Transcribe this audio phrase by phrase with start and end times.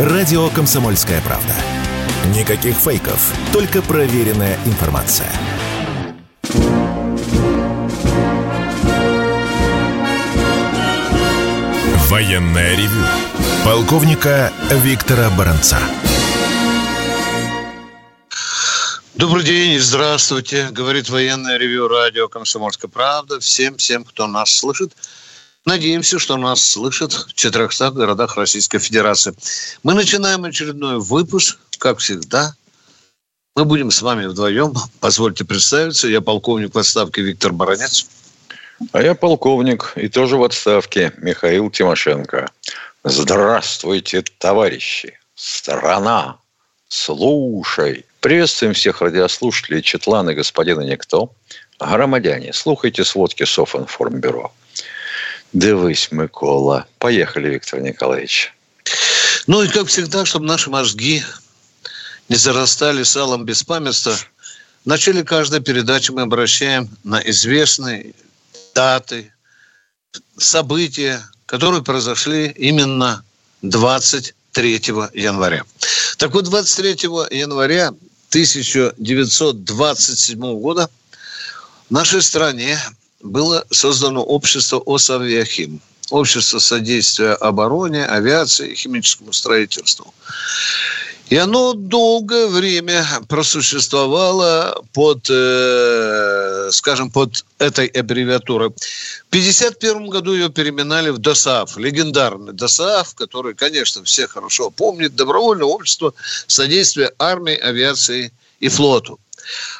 [0.00, 1.52] Радио «Комсомольская правда».
[2.34, 5.30] Никаких фейков, только проверенная информация.
[12.08, 13.04] Военная ревю.
[13.62, 15.76] Полковника Виктора Баранца.
[19.16, 20.70] Добрый день здравствуйте.
[20.70, 23.38] Говорит военное ревю радио «Комсомольская правда».
[23.38, 24.94] Всем, всем, кто нас слышит.
[25.66, 29.34] Надеемся, что нас слышат в 400 городах Российской Федерации.
[29.82, 32.54] Мы начинаем очередной выпуск, как всегда.
[33.54, 34.74] Мы будем с вами вдвоем.
[35.00, 36.08] Позвольте представиться.
[36.08, 38.06] Я полковник в отставке Виктор Баранец.
[38.92, 42.50] А я полковник и тоже в отставке Михаил Тимошенко.
[43.04, 45.18] Здравствуйте, товарищи!
[45.34, 46.38] Страна!
[46.88, 48.06] Слушай!
[48.20, 51.32] Приветствуем всех радиослушателей Четлана господина Никто.
[51.78, 54.52] Громадяне, слухайте сводки Софинформбюро.
[55.52, 56.86] Дивись, Микола.
[56.98, 58.54] Поехали, Виктор Николаевич.
[59.46, 61.22] Ну и как всегда, чтобы наши мозги
[62.28, 64.16] не зарастали салом беспамятства,
[64.84, 68.14] в начале каждой передачи мы обращаем на известные
[68.74, 69.32] даты,
[70.38, 73.22] события, которые произошли именно
[73.62, 74.74] 23
[75.14, 75.64] января.
[76.16, 76.90] Так вот, 23
[77.30, 77.88] января
[78.30, 80.88] 1927 года
[81.88, 82.78] в нашей стране
[83.20, 90.12] было создано общество ОСАВИАХИМ, общество содействия обороне, авиации, химическому строительству.
[91.28, 98.70] И оно долгое время просуществовало под, э, скажем, под этой аббревиатурой.
[98.70, 105.66] В 1951 году ее переименовали в ДОСААФ, легендарный ДОСААФ, который, конечно, все хорошо помнят, Добровольное
[105.66, 106.14] общество
[106.48, 109.20] содействия армии, авиации и флоту.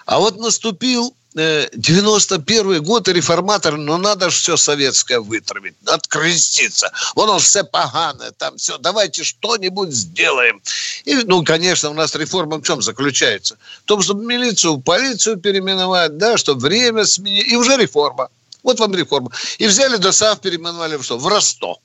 [0.06, 6.91] А вот наступил 91 э, год, реформатор, ну надо же все советское вытравить, надо креститься.
[7.14, 10.61] Вон он все поганое, там все, давайте что-нибудь сделаем.
[11.05, 13.58] И, ну, конечно, у нас реформа в чем заключается?
[13.84, 18.29] В том, чтобы милицию полицию переименовать, да, чтобы время сменить, и уже реформа.
[18.64, 19.30] Вот вам реформа.
[19.58, 21.17] И взяли ДОСАВ, переименовали в что?
[21.17, 21.79] В Ростов.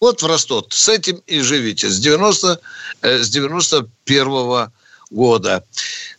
[0.00, 0.64] Вот в Ростов.
[0.70, 1.90] С этим и живите.
[1.90, 2.58] С 90,
[3.02, 4.70] э, с 91 -го
[5.12, 5.64] года.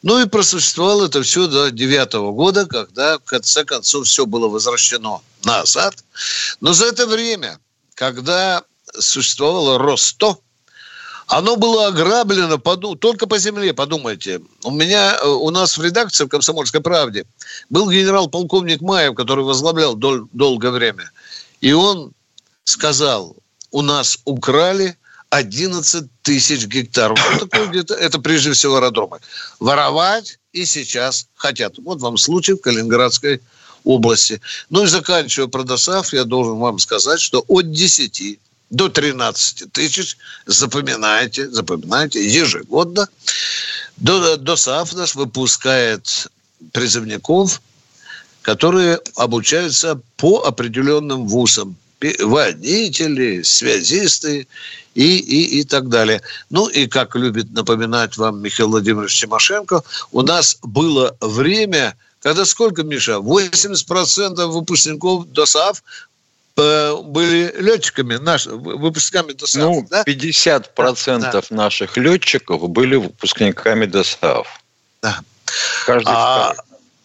[0.01, 5.21] Ну и просуществовало это все до девятого года, когда в конце концов все было возвращено
[5.43, 5.95] назад.
[6.61, 7.59] Но за это время,
[7.95, 8.63] когда
[8.99, 10.37] существовало РОСТО,
[11.27, 14.41] оно было ограблено поду, только по земле, подумайте.
[14.63, 17.25] У меня, э, у нас в редакции в «Комсомольской правде»
[17.69, 21.11] был генерал-полковник Маев, который возглавлял дол, долгое время.
[21.61, 22.11] И он
[22.65, 23.35] сказал,
[23.71, 24.97] у нас украли
[25.33, 27.19] 11 тысяч гектаров.
[27.69, 29.17] Где-то, это прежде всего аэродромы.
[29.59, 31.79] Воровать и сейчас хотят.
[31.79, 33.41] Вот вам случай в Калининградской
[33.83, 34.39] области.
[34.69, 38.39] Ну и заканчивая про ДОСАФ, я должен вам сказать, что от 10
[38.69, 43.07] до 13 тысяч, запоминайте, запоминайте, ежегодно
[43.97, 46.27] ДОСАФ наш выпускает
[46.71, 47.59] призывников,
[48.43, 51.75] которые обучаются по определенным вузам
[52.19, 54.47] водители, связисты
[54.95, 56.21] и, и, и так далее.
[56.49, 62.83] Ну и, как любит напоминать вам Михаил Владимирович Тимошенко, у нас было время, когда сколько,
[62.83, 63.13] Миша?
[63.13, 65.83] 80% выпускников ДОСААФ
[66.57, 69.63] э, были летчиками, наш, выпускниками ДОСААФ.
[69.63, 70.03] Ну, да?
[70.03, 71.41] 50% да, да.
[71.49, 74.47] наших летчиков были выпускниками ДОСААФ.
[75.01, 75.19] Да.
[75.85, 76.55] Каждый а,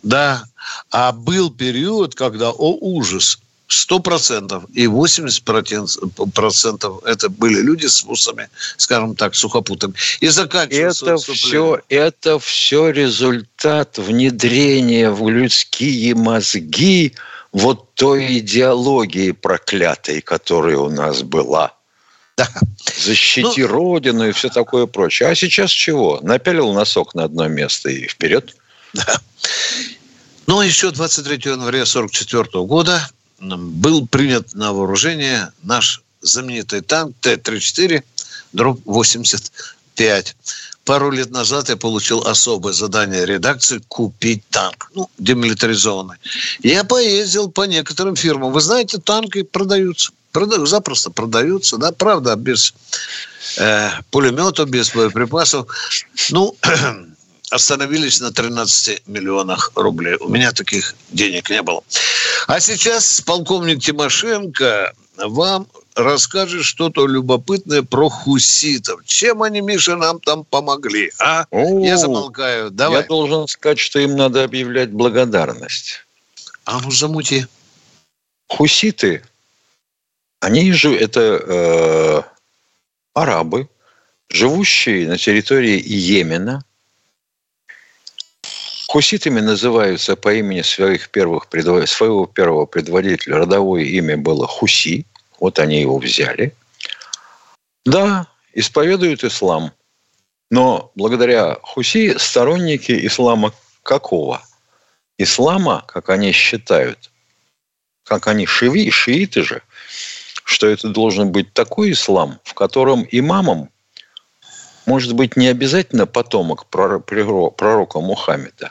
[0.03, 0.45] Да.
[0.91, 4.71] А был период, когда, о ужас, 100%.
[4.73, 9.95] И 80% это были люди с вусами, скажем так, сухопутами.
[10.21, 17.15] И заканчивается это все, это все результат внедрения в людские мозги
[17.53, 21.75] вот той идеологии проклятой, которая у нас была.
[22.37, 22.49] Да.
[22.97, 25.29] Защити ну, Родину и все такое прочее.
[25.29, 26.21] А сейчас чего?
[26.23, 28.55] Напялил носок на одно место и вперед.
[28.95, 29.21] Да.
[30.47, 33.11] Ну, еще 23 января 1944 года
[33.41, 38.03] был принят на вооружение наш знаменитый танк Т-34
[38.53, 40.37] дробь 85.
[40.85, 46.17] Пару лет назад я получил особое задание редакции купить танк, ну, демилитаризованный.
[46.63, 48.53] Я поездил по некоторым фирмам.
[48.53, 50.13] Вы знаете, танки продаются.
[50.33, 52.75] Продают, запросто продаются, да, правда, без
[53.59, 55.67] э, пулеметов, без боеприпасов.
[56.31, 56.57] Ну,
[57.51, 60.17] остановились на 13 миллионах рублей.
[60.21, 61.83] У меня таких денег не было.
[62.49, 69.03] А сейчас полковник Тимошенко вам расскажет что-то любопытное про хуситов.
[69.05, 71.13] Чем они, Миша, нам там помогли?
[71.19, 71.45] А?
[71.51, 72.71] О, я замолкаю.
[72.71, 73.03] Давай.
[73.03, 76.07] Я должен сказать, что им надо объявлять благодарность.
[76.65, 77.45] А ну замути.
[78.47, 79.23] Хуситы,
[80.41, 82.23] они же это э,
[83.13, 83.69] арабы,
[84.31, 86.65] живущие на территории Йемена.
[88.89, 91.47] Хуситами называются по имени своих первых,
[91.87, 93.37] своего первого предводителя.
[93.37, 95.05] Родовое имя было Хуси.
[95.39, 96.55] Вот они его взяли.
[97.85, 99.73] Да, исповедуют ислам.
[100.51, 103.53] Но благодаря Хуси сторонники ислама
[103.83, 104.43] какого?
[105.19, 107.11] Ислама, как они считают,
[108.05, 109.61] как они шиви, шииты же,
[110.45, 113.69] что это должен быть такой ислам, в котором имамом
[114.87, 118.71] может быть не обязательно потомок пророка Мухаммеда,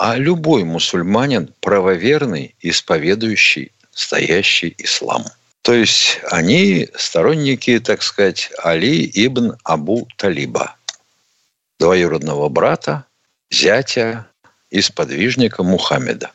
[0.00, 5.24] а любой мусульманин правоверный, исповедующий стоящий ислам.
[5.60, 10.74] То есть они сторонники, так сказать, Али ибн Абу Талиба,
[11.78, 13.04] двоюродного брата,
[13.50, 14.26] зятя
[14.70, 16.30] и сподвижника Мухаммеда.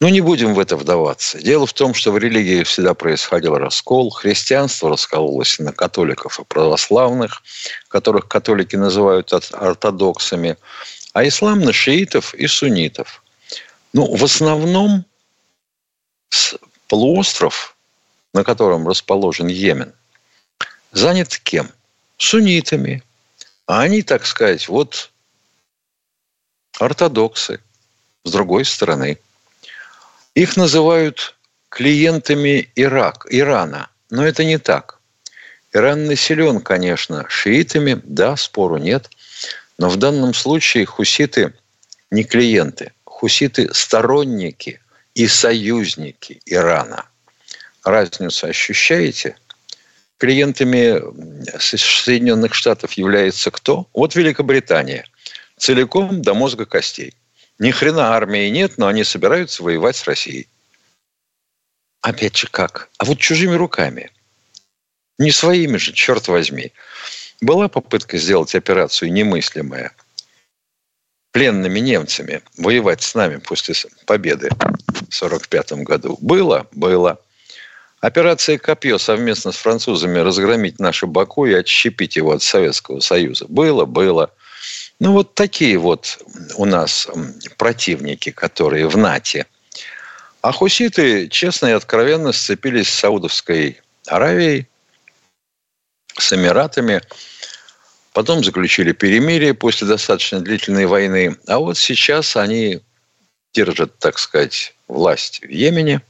[0.00, 1.38] Ну, не будем в это вдаваться.
[1.38, 4.08] Дело в том, что в религии всегда происходил раскол.
[4.08, 7.42] Христианство раскололось на католиков и православных,
[7.88, 10.56] которых католики называют ортодоксами,
[11.12, 13.22] а ислам на шиитов и суннитов.
[13.92, 15.04] Ну, в основном
[16.88, 17.76] полуостров,
[18.32, 19.92] на котором расположен Йемен,
[20.92, 21.70] занят кем?
[22.16, 23.02] Суннитами.
[23.66, 25.10] А они, так сказать, вот
[26.78, 27.60] ортодоксы
[28.24, 29.18] с другой стороны–
[30.34, 31.36] их называют
[31.68, 35.00] клиентами Ирак, Ирана, но это не так.
[35.72, 39.10] Иран населен, конечно, шиитами, да, спору нет,
[39.80, 41.54] но в данном случае хуситы
[42.10, 44.78] не клиенты, хуситы сторонники
[45.14, 47.06] и союзники Ирана.
[47.82, 49.36] Разницу ощущаете?
[50.18, 51.00] Клиентами
[51.58, 53.88] Соединенных Штатов является кто?
[53.94, 55.06] Вот Великобритания.
[55.56, 57.14] Целиком до мозга костей.
[57.58, 60.46] Ни хрена армии нет, но они собираются воевать с Россией.
[62.02, 62.90] Опять же как?
[62.98, 64.10] А вот чужими руками.
[65.18, 66.70] Не своими же, черт возьми.
[67.40, 69.92] Была попытка сделать операцию немыслимая.
[71.32, 76.18] Пленными немцами воевать с нами после победы в 1945 году.
[76.20, 76.66] Было?
[76.72, 77.18] Было.
[78.00, 83.46] Операция «Копье» совместно с французами разгромить наше Баку и отщепить его от Советского Союза.
[83.48, 83.84] Было?
[83.84, 84.32] Было.
[84.98, 86.18] Ну, вот такие вот
[86.56, 87.08] у нас
[87.56, 89.46] противники, которые в НАТО.
[90.42, 94.66] А хуситы, честно и откровенно, сцепились с Саудовской Аравией,
[96.18, 97.02] с Эмиратами,
[98.12, 101.36] потом заключили перемирие после достаточно длительной войны.
[101.46, 102.80] А вот сейчас они
[103.52, 106.02] держат, так сказать, власть в Йемене.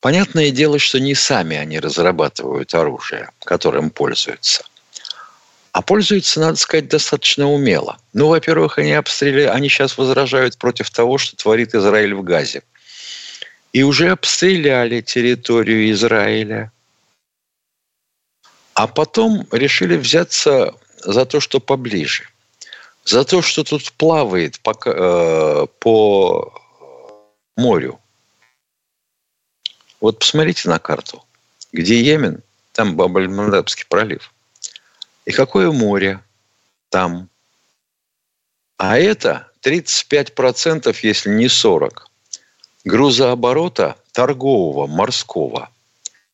[0.00, 4.64] Понятное дело, что не сами они разрабатывают оружие, которым пользуются–
[5.72, 7.98] а пользуются, надо сказать, достаточно умело.
[8.12, 12.62] Ну, во-первых, они обстреляли, они сейчас возражают против того, что творит Израиль в Газе.
[13.72, 16.72] И уже обстреляли территорию Израиля.
[18.80, 20.74] А потом решили взяться
[21.04, 22.24] за то, что поближе.
[23.04, 26.54] За то, что тут плавает по, э, по
[27.56, 28.00] морю.
[30.00, 31.22] Вот посмотрите на карту.
[31.72, 32.42] Где Йемен,
[32.72, 34.32] там Баб-аль-Мандабский пролив–
[35.26, 36.20] и какое море
[36.88, 37.28] там.
[38.78, 41.92] А это 35%, если не 40%,
[42.84, 45.68] грузооборота торгового, морского.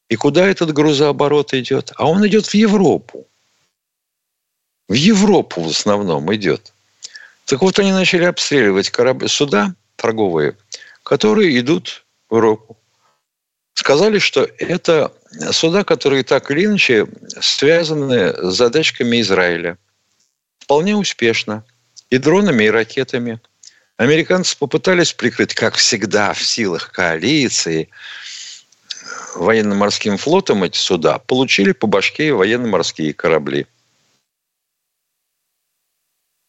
[0.08, 1.92] И куда этот грузооборот идет?
[1.96, 3.26] А он идет в Европу.
[4.88, 6.72] В Европу в основном идет.
[7.44, 10.56] Так вот, они начали обстреливать корабли, суда торговые,
[11.02, 12.76] которые идут в Европу.
[13.74, 15.12] Сказали, что это
[15.50, 17.06] суда, которые так или иначе
[17.40, 19.76] связаны с задачками Израиля.
[20.58, 21.64] Вполне успешно.
[22.10, 23.40] И дронами, и ракетами.
[23.96, 27.88] Американцы попытались прикрыть, как всегда, в силах коалиции,
[29.36, 33.66] военно-морским флотом эти суда, получили по башке военно-морские корабли.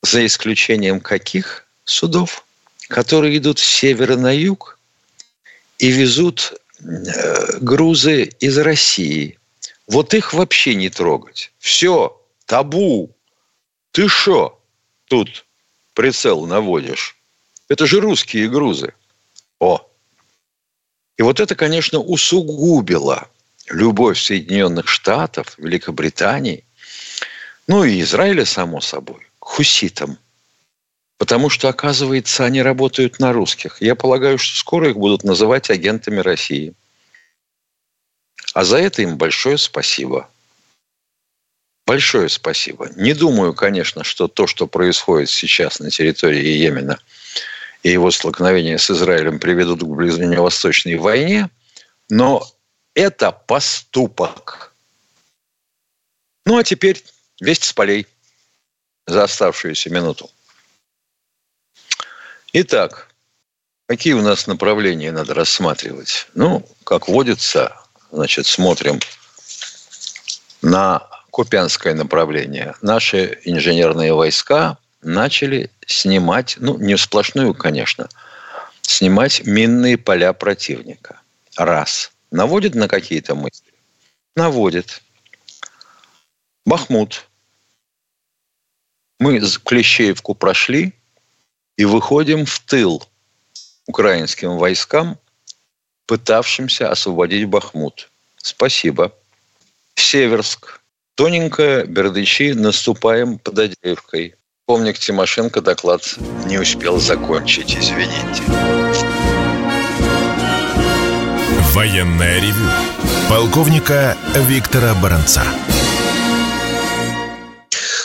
[0.02, 2.44] За исключением каких судов?
[2.90, 4.80] Которые идут с севера на юг
[5.78, 9.40] и везут Э, грузы из России.
[9.88, 11.52] Вот их вообще не трогать.
[11.58, 13.12] Все, табу.
[13.92, 14.62] Ты что
[15.06, 15.46] тут
[15.94, 17.18] прицел наводишь?
[17.68, 18.94] Это же русские грузы.
[19.60, 19.87] О!
[21.18, 23.28] И вот это, конечно, усугубило
[23.70, 26.64] любовь Соединенных Штатов, Великобритании,
[27.68, 30.18] ну и Израиля, само собой, к хуситам–
[31.18, 33.78] Потому что, оказывается, они работают на русских.
[33.82, 36.74] Я полагаю, что скоро их будут называть агентами России.
[38.54, 40.30] А за это им большое спасибо.
[41.88, 42.90] Большое спасибо.
[42.96, 47.00] Не думаю, конечно, что то, что происходит сейчас на территории Йемена
[47.84, 51.50] и его столкновение с Израилем приведут к ближневосточной войне,
[52.10, 52.46] но
[52.94, 54.74] это поступок.
[56.46, 57.04] Ну, а теперь
[57.40, 58.08] весть с полей
[59.06, 60.30] за оставшуюся минуту.
[62.54, 63.10] Итак,
[63.88, 66.28] какие у нас направления надо рассматривать?
[66.34, 67.80] Ну, как водится,
[68.12, 69.00] значит, смотрим
[70.62, 72.76] на Купянское направление.
[72.82, 78.10] Наши инженерные войска начали снимать, ну, не сплошную, конечно,
[78.82, 81.22] снимать минные поля противника.
[81.56, 82.12] Раз.
[82.32, 83.74] Наводит на какие-то мысли?
[84.36, 85.02] Наводит.
[86.66, 87.28] Бахмут.
[89.20, 90.94] Мы Клещеевку прошли
[91.78, 93.04] и выходим в тыл
[93.88, 95.18] украинским войскам,
[96.06, 98.10] пытавшимся освободить Бахмут.
[98.38, 99.14] Спасибо.
[99.96, 100.82] Северск.
[101.16, 104.36] Тоненькая, Бердычи, наступаем под Адеевкой.
[104.68, 108.44] Помник Тимошенко доклад не успел закончить, извините.
[111.72, 112.70] Военная ревю.
[113.30, 115.46] Полковника Виктора Баранца.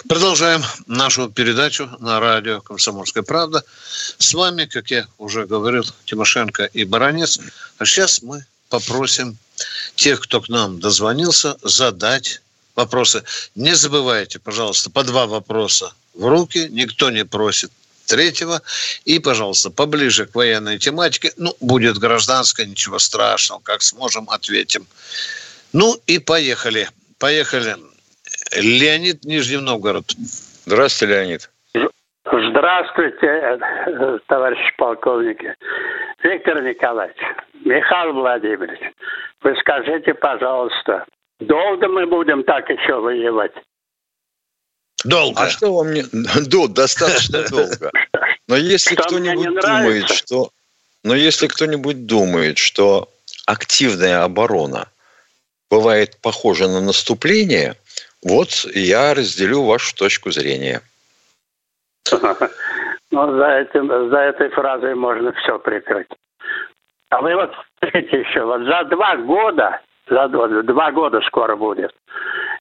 [0.08, 3.64] Продолжаем нашу передачу на радио «Комсомольская правда».
[4.18, 7.40] С вами, как я уже говорил, Тимошенко и Баранец.
[7.78, 9.36] А сейчас мы попросим
[9.96, 12.40] тех, кто к нам дозвонился, задать
[12.76, 13.24] вопросы.
[13.56, 16.68] Не забывайте, пожалуйста, по два вопроса в руки.
[16.70, 17.70] Никто не просит
[18.06, 18.60] третьего.
[19.04, 21.32] И, пожалуйста, поближе к военной тематике.
[21.36, 23.60] Ну, будет гражданская, ничего страшного.
[23.62, 24.86] Как сможем, ответим.
[25.72, 26.88] Ну и поехали.
[27.18, 27.76] Поехали.
[28.56, 30.04] Леонид Нижний Новгород.
[30.66, 31.50] Здравствуйте, Леонид.
[32.24, 33.58] Здравствуйте,
[34.26, 35.54] товарищи полковники.
[36.22, 37.16] Виктор Николаевич,
[37.64, 38.80] Михаил Владимирович,
[39.42, 41.04] вы скажите, пожалуйста,
[41.40, 43.52] долго мы будем так еще воевать?
[45.04, 45.40] Долго.
[45.40, 46.04] А что вам не...
[46.12, 47.90] Да, достаточно долго.
[48.48, 50.50] Но если кто-нибудь думает, что...
[51.04, 53.08] Но если кто-нибудь думает, что
[53.46, 54.88] активная оборона
[55.68, 57.74] бывает похожа на наступление,
[58.22, 60.82] вот я разделю вашу точку зрения.
[63.14, 66.08] Ну, за, этим, за этой фразой можно все прикрыть.
[67.10, 71.92] А вы вот смотрите еще, вот за два года, за два, два года скоро будет,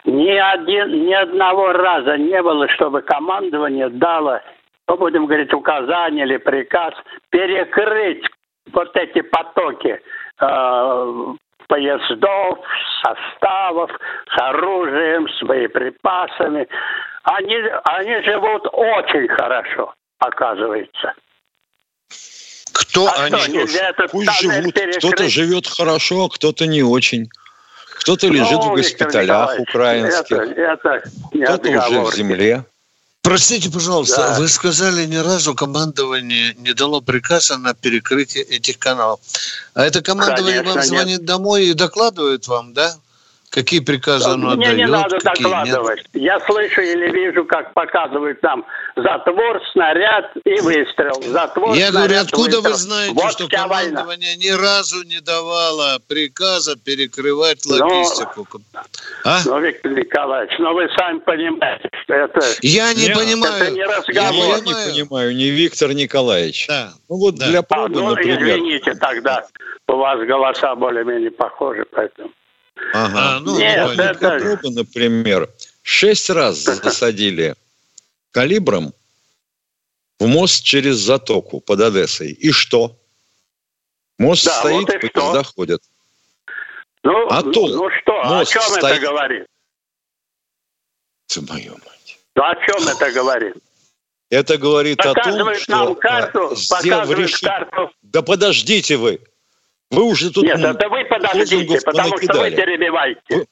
[0.06, 4.42] ни, один, ни одного раза не было, чтобы командование дало,
[4.88, 6.94] ну, будем говорить, указание или приказ
[7.30, 8.24] перекрыть
[8.74, 10.02] вот эти потоки
[10.40, 11.34] э,
[11.68, 12.60] поездов,
[13.02, 13.92] составов,
[14.36, 16.68] с оружием, с боеприпасами.
[17.24, 21.14] Они, они живут очень хорошо, оказывается.
[22.74, 23.68] Кто а они?
[23.68, 24.74] Что, Пусть живут.
[24.98, 27.30] Кто-то живет хорошо, а кто-то не очень.
[28.02, 30.38] Кто-то лежит ну, в госпиталях украинских.
[30.38, 32.66] Это, это кто-то уже в земле.
[33.22, 34.40] Простите, пожалуйста, да.
[34.40, 39.20] вы сказали, ни разу командование не дало приказа на перекрытие этих каналов.
[39.76, 41.26] А это командование Конечно, вам звонит нет.
[41.26, 42.96] домой и докладывает вам, да?
[43.52, 44.78] Какие приказы оно Мне отдает?
[44.78, 46.00] не надо какие докладывать.
[46.14, 46.24] Нет?
[46.24, 48.66] Я слышу или вижу, как показывают там
[48.96, 51.22] затвор, снаряд и выстрел.
[51.22, 52.72] Затвор, Я снаряд, говорю, откуда выстрел.
[52.72, 54.42] вы знаете, вот что командование война.
[54.42, 58.48] ни разу не давало приказа перекрывать ну, логистику?
[58.74, 58.80] Ну,
[59.26, 59.40] а?
[59.46, 62.40] ну, Виктор Николаевич, но вы сами понимаете, что это...
[62.62, 63.64] Я не Нет, понимаю.
[63.64, 64.14] Это не разговор.
[64.14, 66.68] Я, я не понимаю, не Виктор Николаевич.
[66.70, 66.94] Да.
[67.10, 67.48] Ну вот да.
[67.48, 68.42] для пробы, а, ну, например.
[68.44, 69.46] извините тогда,
[69.90, 72.32] у вас голоса более-менее похожи, поэтому...
[72.94, 73.38] Ага.
[73.38, 74.40] А, ну, Нет, ну, это...
[74.40, 75.50] Друга, например,
[75.82, 77.56] шесть раз засадили
[78.32, 78.94] калибром
[80.20, 82.32] в мост через затоку под Одессой.
[82.32, 82.98] И что?
[84.18, 85.54] Мост да, стоит, вот поезда что?
[85.54, 85.82] ходят.
[87.04, 88.84] Ну, а то ну что, мост о чем стоит...
[88.84, 89.48] это говорит?
[91.28, 92.20] Ты мою мать.
[92.36, 93.56] Ну, о чем это говорит?
[94.30, 95.72] Это говорит о том, что...
[95.72, 97.46] нам карту, показывает реши...
[97.46, 97.92] карту.
[98.02, 99.20] Да подождите вы.
[99.90, 100.46] Вы уже тут...
[100.46, 103.46] Нет, это вы подождите, потому что вы перебиваете.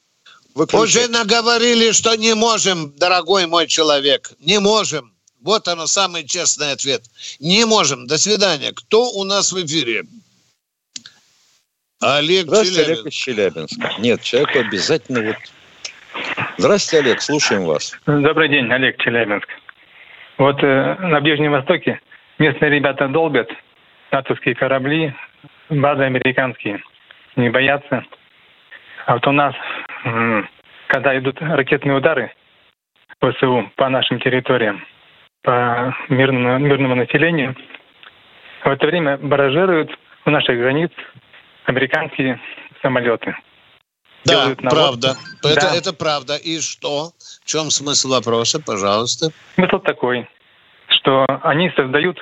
[0.54, 4.30] Вы, уже наговорили, что не можем, дорогой мой человек.
[4.40, 5.12] Не можем.
[5.42, 7.02] Вот оно, самый честный ответ.
[7.38, 8.06] Не можем.
[8.06, 8.72] До свидания.
[8.72, 10.02] Кто у нас в эфире?
[12.00, 12.98] Олег Здравствуйте, Челябинск.
[12.98, 13.92] Олег из Челябинска.
[13.98, 15.36] Нет, человеку обязательно вот...
[16.58, 17.94] Здравствуйте, Олег, слушаем вас.
[18.06, 19.48] Добрый день, Олег Челябинск.
[20.38, 22.00] Вот э, на Ближнем Востоке
[22.38, 23.48] местные ребята долбят
[24.10, 25.14] натовские корабли,
[25.68, 26.82] базы американские
[27.36, 28.04] не боятся.
[29.06, 29.54] А вот у нас,
[30.88, 32.32] когда идут ракетные удары
[33.20, 34.84] ВСУ по нашим территориям,
[35.42, 37.56] по мирному, мирному населению,
[38.64, 39.90] в это время баражируют
[40.26, 40.90] у наших границ
[41.64, 42.40] американские
[42.82, 43.36] самолеты.
[44.24, 45.16] Да, правда.
[45.42, 45.50] Да.
[45.50, 46.36] Это, это правда.
[46.36, 47.12] И что?
[47.42, 49.30] В чем смысл вопроса, пожалуйста?
[49.54, 50.28] Смысл такой,
[50.88, 52.18] что они создают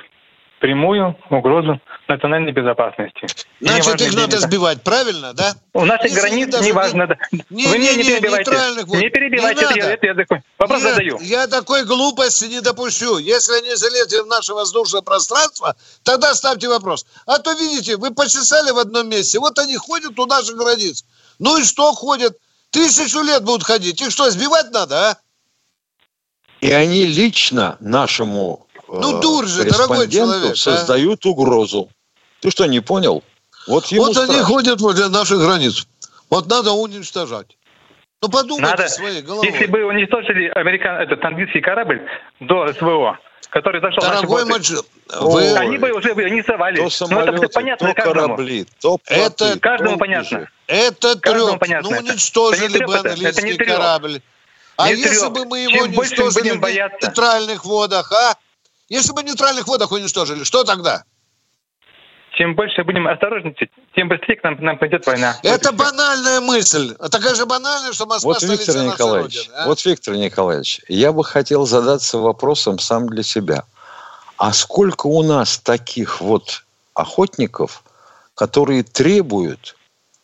[0.59, 3.27] прямую угрозу национальной безопасности.
[3.59, 5.55] Значит, их надо сбивать, правильно, да?
[5.73, 7.07] У наших границ не важно.
[7.49, 8.51] Не, Вы не, не, не перебивайте.
[8.51, 11.19] Не, не перебивайте, не это, это, я такой вопрос Нет, задаю.
[11.21, 13.17] Я такой глупости не допущу.
[13.17, 17.05] Если они залезли в наше воздушное пространство, тогда ставьте вопрос.
[17.25, 21.05] А то, видите, вы почесали в одном месте, вот они ходят у наших границ.
[21.39, 22.37] Ну и что ходят?
[22.71, 23.99] Тысячу лет будут ходить.
[24.01, 25.17] Их что, сбивать надо, а?
[26.61, 30.57] И они лично нашему ну, дур же, дорогой человек.
[30.57, 31.29] создают а?
[31.29, 31.89] угрозу.
[32.41, 33.23] Ты что, не понял?
[33.67, 35.85] Вот, ему вот они ходят возле наших границ.
[36.29, 37.57] Вот надо уничтожать.
[38.21, 39.47] Ну, подумайте надо, своей головой.
[39.47, 42.01] Если бы уничтожили американ, этот английский корабль
[42.39, 43.17] до СВО,
[43.49, 44.79] который зашел Дорогой мальчик,
[45.21, 45.55] вы...
[45.55, 46.77] Они бы уже совали.
[46.77, 48.35] То самолеты, ну, это понятно то каждому.
[48.35, 50.49] корабли, то плоты, Это каждому понятно.
[50.67, 51.61] Это треп.
[51.83, 54.21] Ну, уничтожили бы английский корабль.
[54.75, 58.35] А не если бы мы его Чем уничтожили в нейтральных водах, а?
[58.89, 61.03] Если бы в нейтральных водах уничтожили, что тогда?
[62.33, 65.35] Чем больше будем осторожничать, тем быстрее к нам, нам пойдет война.
[65.43, 66.95] Это вот банальная мысль.
[66.95, 69.65] Такая же банальная, что Москва вот, Виктор Николаевич, родины, а?
[69.67, 73.65] Вот, Виктор Николаевич, я бы хотел задаться вопросом сам для себя.
[74.37, 77.83] А сколько у нас таких вот охотников,
[78.35, 79.75] которые требуют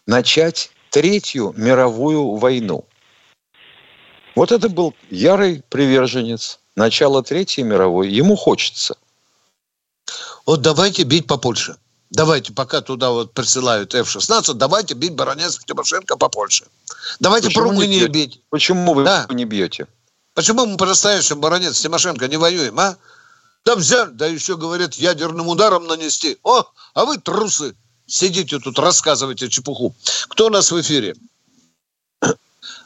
[0.07, 2.85] начать Третью мировую войну?
[4.35, 8.09] Вот это был ярый приверженец начала Третьей мировой.
[8.09, 8.95] Ему хочется.
[10.45, 11.77] Вот давайте бить по Польше.
[12.11, 16.65] Давайте, пока туда вот присылают F-16, давайте бить баронец Тимошенко по Польше.
[17.19, 18.41] Давайте Почему по Румынии бить.
[18.49, 19.25] Почему вы да.
[19.29, 19.87] не бьете?
[20.33, 22.97] Почему мы по-настоящему баронец Тимошенко не воюем, а?
[23.65, 26.37] Да взяли, да еще, говорят, ядерным ударом нанести.
[26.43, 26.63] О,
[26.93, 27.75] а вы трусы.
[28.05, 29.95] Сидите тут, рассказывайте чепуху.
[30.29, 31.15] Кто у нас в эфире?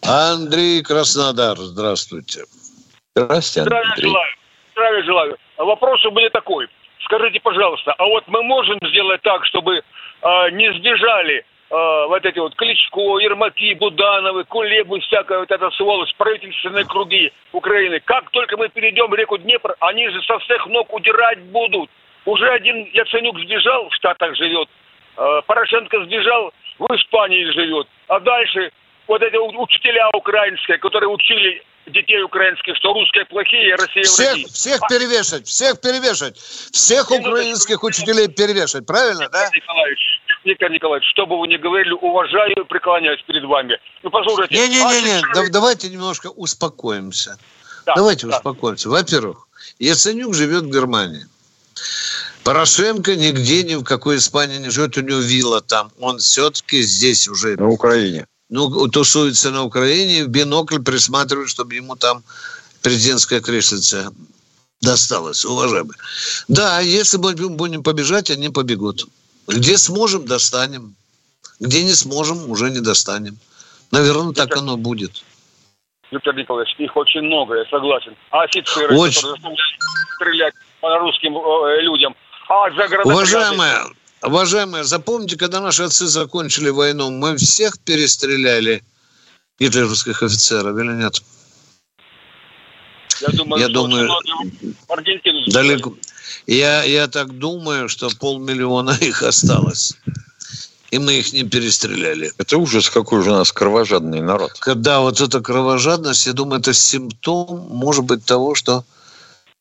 [0.02, 2.46] Андрей Краснодар, здравствуйте.
[3.26, 3.84] Здравствуйте, Андрей.
[3.84, 4.34] Здравия желаю.
[4.72, 5.38] Здравия желаю.
[5.58, 6.68] Вопрос у меня такой.
[7.04, 11.44] Скажите, пожалуйста, а вот мы можем сделать так, чтобы э, не сбежали э,
[12.08, 18.00] вот эти вот Кличко, Ермаки, Будановы, Кулебы, всякая вот эта сволочь, правительственные круги Украины.
[18.00, 21.90] Как только мы перейдем реку Днепр, они же со всех ног удирать будут.
[22.26, 24.70] Уже один Яценюк сбежал, в Штатах живет,
[25.18, 27.88] э, Порошенко сбежал, в Испании живет.
[28.08, 28.72] А дальше
[29.08, 34.46] вот эти учителя украинские, которые учили детей украинских, что русские плохие, а Россия всех, враги.
[34.46, 36.38] Всех перевешать, всех перевешать.
[36.38, 39.50] Всех украинских учителей перевешать, правильно, Виктор да?
[39.54, 40.00] Николаевич,
[40.44, 43.80] Виктор Николаевич, что бы вы ни говорили, уважаю и преклоняюсь перед вами.
[44.04, 44.56] Ну, послушайте.
[44.56, 47.38] Не-не-не, а давайте немножко успокоимся.
[47.86, 48.38] Да, давайте да.
[48.38, 48.90] успокоимся.
[48.90, 49.48] Во-первых,
[49.80, 51.26] Яценюк живет в Германии.
[52.44, 55.92] Порошенко нигде, ни в какой Испании не живет, у него вилла там.
[56.00, 57.56] Он все-таки здесь уже.
[57.58, 62.24] На Украине ну, тусуется на Украине, в бинокль присматривает, чтобы ему там
[62.82, 64.12] президентская креслица
[64.82, 65.98] досталась, уважаемые.
[66.48, 69.06] Да, если мы будем побежать, они побегут.
[69.48, 70.96] Где сможем, достанем.
[71.60, 73.38] Где не сможем, уже не достанем.
[73.92, 75.24] Наверное, так оно будет.
[76.12, 78.16] Виктор Николаевич, их очень много, я согласен.
[78.32, 79.22] А офицеры, очень...
[79.22, 79.56] которые
[80.16, 82.16] стрелять по русским э, людям.
[82.48, 83.86] А за Уважаемая,
[84.22, 88.84] Уважаемые, запомните, когда наши отцы закончили войну, мы всех перестреляли
[89.60, 91.22] гитлеровских офицеров или нет?
[93.22, 94.10] Я думаю, я думаю
[95.48, 95.96] далеко.
[96.48, 99.94] Я, я так думаю, что полмиллиона их осталось.
[100.92, 102.32] И мы их не перестреляли.
[102.40, 104.54] Это ужас, какой же у нас кровожадный народ.
[104.60, 108.84] Когда вот эта кровожадность, я думаю, это симптом, может быть, того, что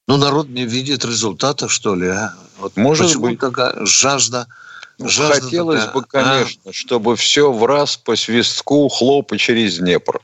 [0.06, 2.34] ну, народ не видит результата, что ли, а?
[2.58, 3.38] Вот Может почему быть.
[3.38, 4.46] такая жажда?
[4.98, 6.06] Ну, жажда Хотелось такая, бы, а?
[6.10, 6.72] конечно, а?
[6.72, 10.20] чтобы все в раз по свистку хлоп и через Днепр.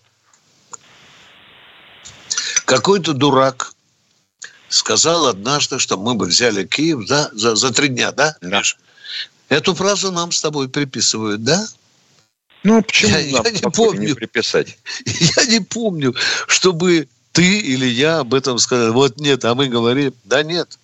[2.65, 3.73] Какой-то дурак
[4.69, 8.63] сказал однажды, что мы бы взяли Киев да, за, за три дня, да, да.
[9.49, 11.67] Эту фразу нам с тобой приписывают, да?
[12.65, 14.79] Ну, а почему я, нам я не помню, не приписать?
[15.05, 16.15] Я не помню,
[16.49, 18.91] чтобы ты или я об этом сказали.
[18.91, 20.79] Вот нет, а мы говорим, да нет.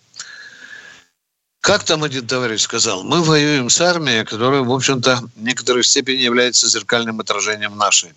[1.61, 6.23] Как там один товарищ сказал, мы воюем с армией, которая, в общем-то, в некоторой степени
[6.23, 8.12] является зеркальным отражением нашей.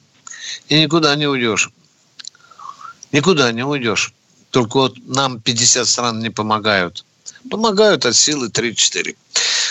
[0.69, 1.69] И никуда не уйдешь.
[3.12, 4.13] Никуда не уйдешь.
[4.51, 7.06] Только вот нам 50 стран не помогают.
[7.49, 9.15] Помогают от силы 3-4.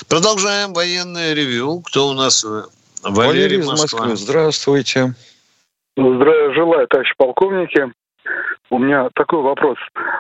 [0.07, 1.81] Продолжаем военное ревю.
[1.81, 2.45] Кто у нас?
[2.45, 2.69] Валерий,
[3.03, 4.17] Валерий из Москвы.
[4.17, 5.15] Здравствуйте.
[5.97, 7.93] Здравия желаю, товарищ полковники.
[8.71, 9.79] У меня такой вопрос.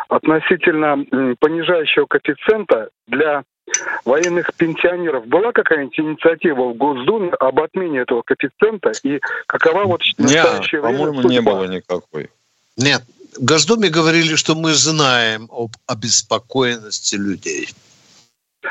[0.09, 1.05] Относительно
[1.41, 3.45] понижающего коэффициента для
[4.05, 8.93] военных пенсионеров была какая-нибудь инициатива в Госдуме об отмене этого коэффициента?
[9.03, 12.31] И какова вот в настоящее Нет, по-моему, не было никакой.
[12.77, 13.03] Нет.
[13.38, 17.71] В Госдуме говорили, что мы знаем об обеспокоенности людей.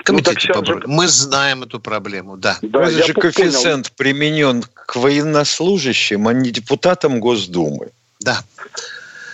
[0.03, 0.81] Комитете ну, по же...
[0.85, 2.57] Мы знаем эту проблему, да.
[2.61, 3.95] да Это же коэффициент понял.
[3.97, 7.89] применен к военнослужащим, а не депутатам Госдумы.
[8.21, 8.39] Да.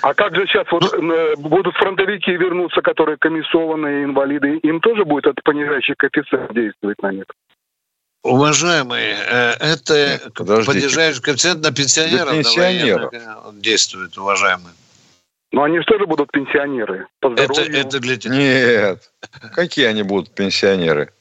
[0.01, 5.05] А как же сейчас вот ну, э, будут фронтовики вернуться, которые комиссованные инвалиды, им тоже
[5.05, 7.25] будет этот понижающий коэффициент действовать на них?
[8.23, 10.79] Уважаемые, э, это Подождите.
[10.79, 13.13] понижающий коэффициент на пенсионеров, Для пенсионеров.
[13.53, 14.73] действует, уважаемые.
[15.51, 17.07] Но они же тоже будут пенсионеры.
[17.19, 18.35] По это, это для тебя.
[18.35, 19.11] Нет.
[19.53, 21.13] Какие они будут пенсионеры?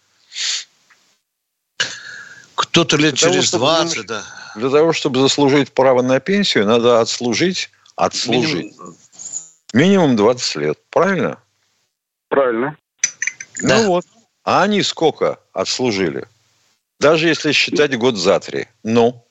[2.57, 4.23] Кто-то лет для через того, 20, чтобы, да.
[4.57, 8.97] Для того, чтобы заслужить право на пенсию, надо отслужить, отслужить минимум,
[9.73, 10.79] минимум 20 лет.
[10.91, 11.39] Правильно?
[12.29, 12.77] Правильно.
[13.63, 13.87] Ну да.
[13.87, 14.05] вот.
[14.45, 16.25] А они сколько отслужили?
[17.01, 18.69] Даже если считать год за три.
[18.85, 19.23] Ну?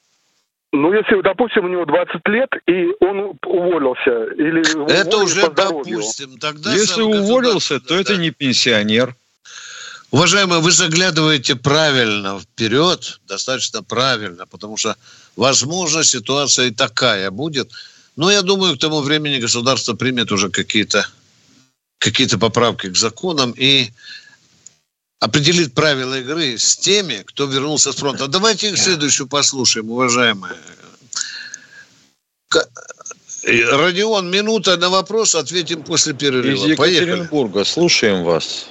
[0.71, 6.37] Ну, если, допустим, у него 20 лет, и он уволился, или Это уже допустим.
[6.37, 8.01] Тогда если уволился, то да.
[8.01, 9.15] это не пенсионер.
[10.11, 14.95] Уважаемые, вы заглядываете правильно вперед, достаточно правильно, потому что,
[15.35, 17.71] возможно, ситуация и такая будет.
[18.15, 21.05] Но я думаю, к тому времени государство примет уже какие-то
[21.97, 23.89] какие-то поправки к законам и
[25.19, 28.27] определит правила игры с теми, кто вернулся с фронта.
[28.27, 30.53] Давайте их следующую послушаем, уважаемые.
[33.71, 36.53] Родион, минута на вопрос, ответим после перерыва.
[36.53, 37.53] Из Екатеринбурга.
[37.53, 37.63] Поехали.
[37.63, 38.69] Слушаем вас.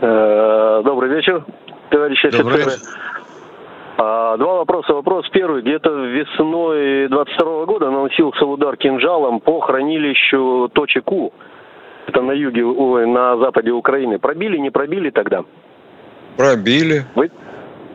[0.00, 1.44] Э, добрый вечер,
[1.90, 2.82] товарищи Добрый офицеры.
[3.98, 4.94] А, два вопроса.
[4.94, 5.62] Вопрос первый.
[5.62, 11.32] Где-то весной 22 года наносился удар кинжалом по хранилищу точек У
[12.06, 14.18] это на юге, ой, на западе Украины.
[14.18, 15.44] Пробили, не пробили тогда?
[16.36, 17.04] Пробили.
[17.14, 17.30] Вы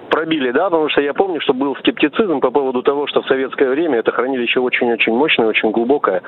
[0.10, 0.70] пробили, да?
[0.70, 4.12] Потому что я помню, что был скептицизм по поводу того, что в советское время это
[4.12, 6.22] хранилище очень-очень мощное, очень глубокое.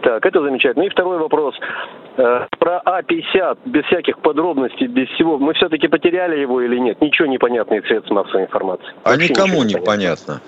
[0.00, 0.84] Так, это замечательно.
[0.84, 1.54] И второй вопрос.
[2.18, 5.38] Э, про А-50, без всяких подробностей, без всего.
[5.38, 7.00] Мы все-таки потеряли его или нет?
[7.00, 8.88] Ничего непонятно из средств массовой информации.
[9.04, 10.40] А Вообще никому не понятно.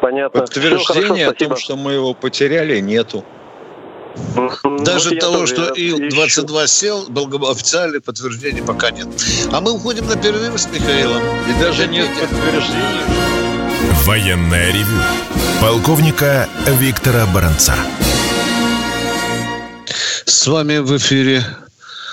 [0.00, 0.40] Понятно.
[0.40, 3.24] Подтверждения о том, что мы его потеряли, нету.
[4.84, 7.04] Даже вот того, что Ил-22 сел,
[7.50, 9.06] официальных подтверждений пока нет.
[9.52, 11.22] А мы уходим на перерыв с Михаилом.
[11.48, 13.04] И даже нет подтверждений.
[14.06, 14.98] Военная ревю.
[15.60, 16.48] Полковника
[16.80, 17.74] Виктора Баранца.
[20.28, 21.44] С вами в эфире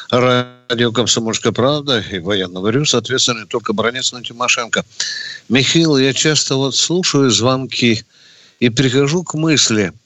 [0.10, 4.86] радио «Комсомольская правда» и военного рю, соответственно, только Баранец, но и Тимошенко.
[5.50, 8.06] Михаил, я часто вот слушаю звонки
[8.60, 9.92] и прихожу к мысли–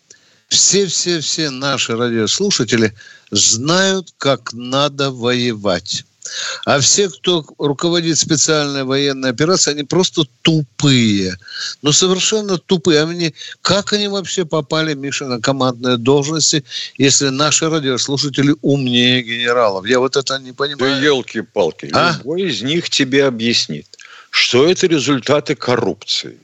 [0.49, 2.93] все-все-все наши радиослушатели
[3.29, 6.03] знают, как надо воевать.
[6.65, 11.37] А все, кто руководит специальной военной операцией, они просто тупые.
[11.81, 13.03] Ну, совершенно тупые.
[13.03, 16.63] Они, как они вообще попали, Миша, на командные должности,
[16.97, 19.85] если наши радиослушатели умнее генералов?
[19.85, 20.77] Я вот это не понимаю.
[20.77, 21.89] Да елки-палки.
[21.93, 22.17] А?
[22.17, 23.87] Любой из них тебе объяснит,
[24.29, 26.37] что это результаты коррупции.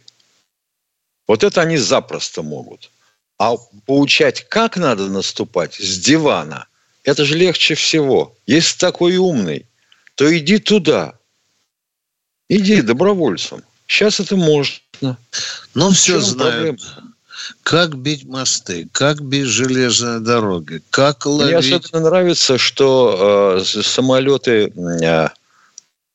[1.27, 2.89] Вот это они запросто могут.
[3.37, 6.67] А поучать, как надо наступать с дивана,
[7.03, 8.35] это же легче всего.
[8.47, 9.65] Если такой умный,
[10.15, 11.13] то иди туда.
[12.49, 13.63] Иди добровольцем.
[13.87, 15.17] Сейчас это можно.
[15.73, 16.81] Но все знают.
[16.81, 17.11] Проблема?
[17.63, 21.65] Как бить мосты, как бить железные дороги, как ловить...
[21.65, 25.29] Мне особенно нравится, что э, самолеты, э,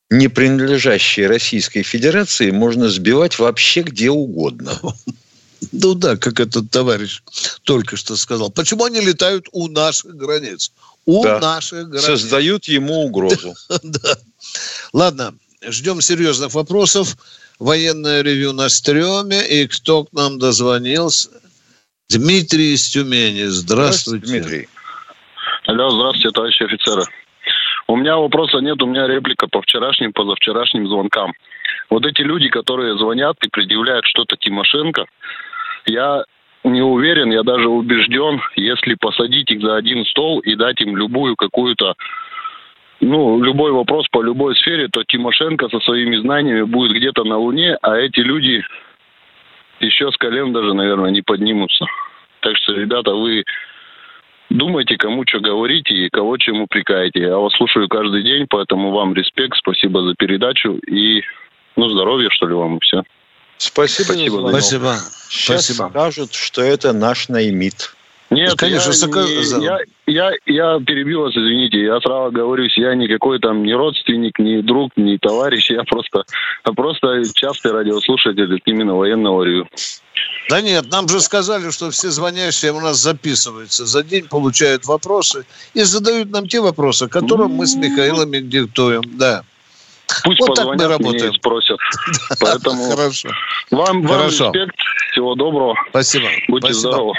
[0.08, 4.80] не принадлежащие Российской Федерации, можно сбивать вообще где угодно.
[5.72, 7.22] Ну да, как этот товарищ
[7.64, 8.50] только что сказал.
[8.50, 10.72] Почему они летают у наших границ?
[11.06, 11.38] У да.
[11.40, 12.06] наших границ.
[12.06, 13.54] Создают ему угрозу.
[13.82, 14.16] Да.
[14.92, 15.34] Ладно,
[15.66, 17.16] ждем серьезных вопросов.
[17.58, 19.46] Военное ревю на стреме.
[19.46, 21.30] И кто к нам дозвонился?
[22.08, 23.44] Дмитрий из Тюмени.
[23.44, 24.26] Здравствуйте.
[24.26, 24.68] Здравствуйте, Дмитрий.
[25.66, 27.04] Алло, здравствуйте, товарищи офицеры.
[27.86, 31.32] У меня вопроса нет, у меня реплика по вчерашним, позавчерашним звонкам.
[31.90, 35.06] Вот эти люди, которые звонят и предъявляют что-то Тимошенко,
[35.86, 36.24] я
[36.64, 41.36] не уверен, я даже убежден, если посадить их за один стол и дать им любую
[41.36, 41.94] какую-то
[43.00, 47.76] ну, любой вопрос по любой сфере, то Тимошенко со своими знаниями будет где-то на Луне,
[47.80, 48.62] а эти люди
[49.80, 51.86] еще с колен даже, наверное, не поднимутся.
[52.40, 53.44] Так что, ребята, вы
[54.50, 57.20] думайте, кому что говорите и кого чем упрекаете.
[57.20, 61.22] Я вас слушаю каждый день, поэтому вам респект, спасибо за передачу и,
[61.76, 63.02] ну, здоровья, что ли, вам и все.
[63.60, 64.12] Спасибо.
[64.14, 64.48] Спасибо.
[64.48, 64.96] Спасибо.
[65.28, 65.90] Сейчас Спасибо.
[65.90, 67.94] скажут, что это наш наймит.
[68.30, 73.40] Нет, конечно, я, не, я, я, я перебил вас, извините, я сразу говорюсь, я никакой
[73.40, 76.22] там не родственник, не друг, не товарищ, я просто,
[76.76, 79.66] просто частый радиослушатель именно военного ревю.
[80.48, 83.84] Да нет, нам же сказали, что все звонящие у нас записываются.
[83.84, 85.44] За день получают вопросы
[85.74, 89.02] и задают нам те вопросы, которые мы с Михаилом диктуем.
[89.18, 89.42] Да.
[90.24, 91.30] Пусть вот так мы работаем.
[91.30, 91.78] и спросят.
[92.40, 93.28] Поэтому Хорошо.
[93.70, 94.46] Вам, вам Хорошо.
[94.46, 94.76] респект.
[95.12, 95.74] Всего доброго.
[95.90, 96.28] Спасибо.
[96.48, 96.92] Будьте Спасибо.
[96.92, 97.14] здоровы.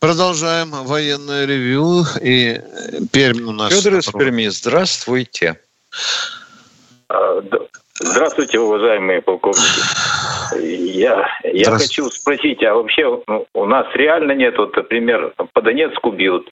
[0.00, 2.04] Продолжаем военное ревью.
[2.22, 2.60] И
[3.12, 3.72] Пермь у нас.
[3.72, 5.58] Федор из Перми, здравствуйте.
[7.08, 7.40] А,
[7.94, 9.80] здравствуйте, уважаемые полковники.
[10.62, 13.22] Я, я хочу спросить, а вообще
[13.54, 16.48] у нас реально нет, вот, например, по Донецку бьют,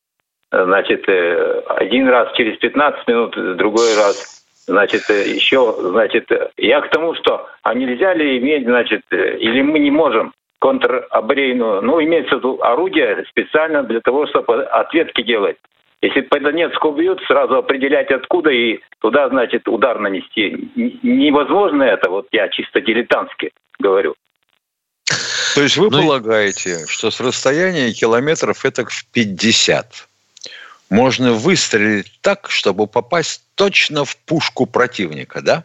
[0.51, 6.91] значит, э, один раз через 15 минут, другой раз, значит, э, еще, значит, я к
[6.91, 12.37] тому, что, а нельзя ли иметь, значит, э, или мы не можем контрабрейную, ну, имеется
[12.37, 15.57] в виду орудие специально для того, чтобы ответки делать.
[16.01, 20.71] Если по Донецку бьют, сразу определять откуда и туда, значит, удар нанести.
[21.03, 24.15] Невозможно это, вот я чисто дилетантски говорю.
[25.55, 30.09] То есть вы ну, полагаете, что с расстояния километров это в 50
[30.95, 35.65] можно выстрелить так, чтобы попасть точно в пушку противника, да?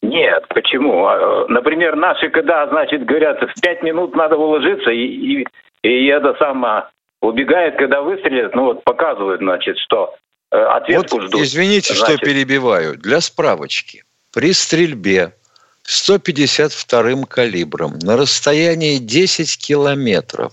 [0.00, 1.06] Нет, почему?
[1.06, 5.46] А, например, наши, когда, значит, говорят, в пять минут надо уложиться, и, и,
[5.82, 6.84] и это самое
[7.20, 10.14] убегает, когда выстрелят, ну вот показывают, значит, что
[10.52, 11.40] э, ответку вот, ждут.
[11.42, 12.18] Извините, значит.
[12.18, 12.96] что перебиваю.
[12.96, 14.04] Для справочки.
[14.32, 15.32] При стрельбе
[15.84, 20.52] 152-м калибром на расстоянии 10 километров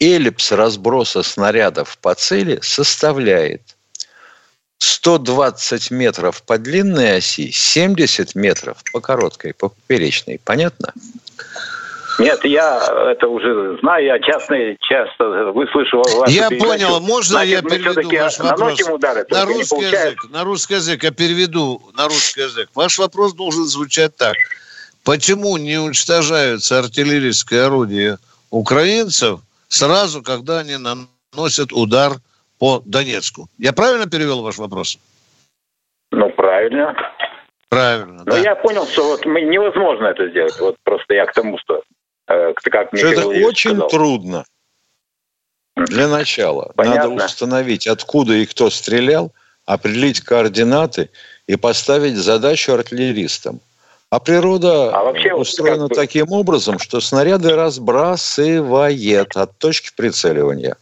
[0.00, 3.62] эллипс разброса снарядов по цели составляет
[4.78, 10.40] 120 метров по длинной оси, 70 метров по короткой, по поперечной.
[10.44, 10.92] Понятно?
[12.18, 12.80] Нет, я
[13.10, 16.30] это уже знаю, я часто, часто выслушивал вас.
[16.30, 16.70] Я передачу.
[16.70, 18.80] понял, можно Значит, я переведу ваш вопрос?
[18.88, 22.68] Удары, на русский язык, на русский язык я переведу на русский язык.
[22.74, 24.36] Ваш вопрос должен звучать так.
[25.02, 28.18] Почему не уничтожаются артиллерийские орудия
[28.50, 29.40] украинцев
[29.74, 32.12] сразу, когда они наносят удар
[32.58, 33.48] по Донецку.
[33.58, 34.98] Я правильно перевел ваш вопрос?
[36.10, 36.94] Ну, правильно.
[37.68, 38.38] Правильно, Но да.
[38.38, 40.58] я понял, что вот мы, невозможно это сделать.
[40.60, 41.82] Вот просто я к тому, что
[42.28, 43.88] э, как что это очень сказал.
[43.88, 44.44] трудно.
[45.76, 47.10] Для начала Понятно.
[47.10, 49.32] надо установить, откуда и кто стрелял,
[49.66, 51.10] определить координаты
[51.48, 53.60] и поставить задачу артиллеристам.
[54.14, 55.94] А природа а вообще, устроена как бы...
[55.96, 60.76] таким образом, что снаряды разбрасывает от точки прицеливания.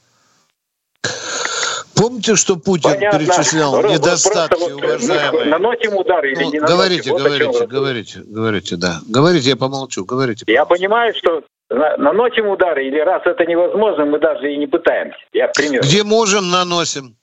[1.97, 3.19] Помните, что Путин Понятно.
[3.19, 5.47] перечислял Просто недостатки, вот, уважаемые?
[5.47, 6.77] Наносим удар или ну, не наносим?
[6.77, 9.01] Говорите, вот говорите, говорите, говорите, да.
[9.09, 10.45] Говорите, я помолчу, говорите.
[10.45, 10.53] Пожалуйста.
[10.53, 15.17] Я понимаю, что наносим удары, или раз это невозможно, мы даже и не пытаемся.
[15.33, 17.17] Я к Где можем, наносим.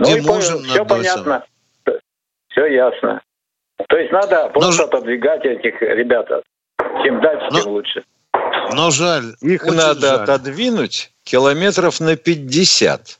[0.00, 0.86] Ну, Где можем, все наносим.
[0.88, 1.44] понятно.
[2.48, 3.22] Все ясно.
[3.88, 4.88] То есть надо просто Но...
[4.88, 6.28] отодвигать этих ребят.
[7.04, 7.60] Чем дальше, Но...
[7.60, 8.04] тем лучше.
[8.72, 9.34] Но жаль.
[9.40, 10.20] Их надо жаль.
[10.22, 13.18] отодвинуть километров на 50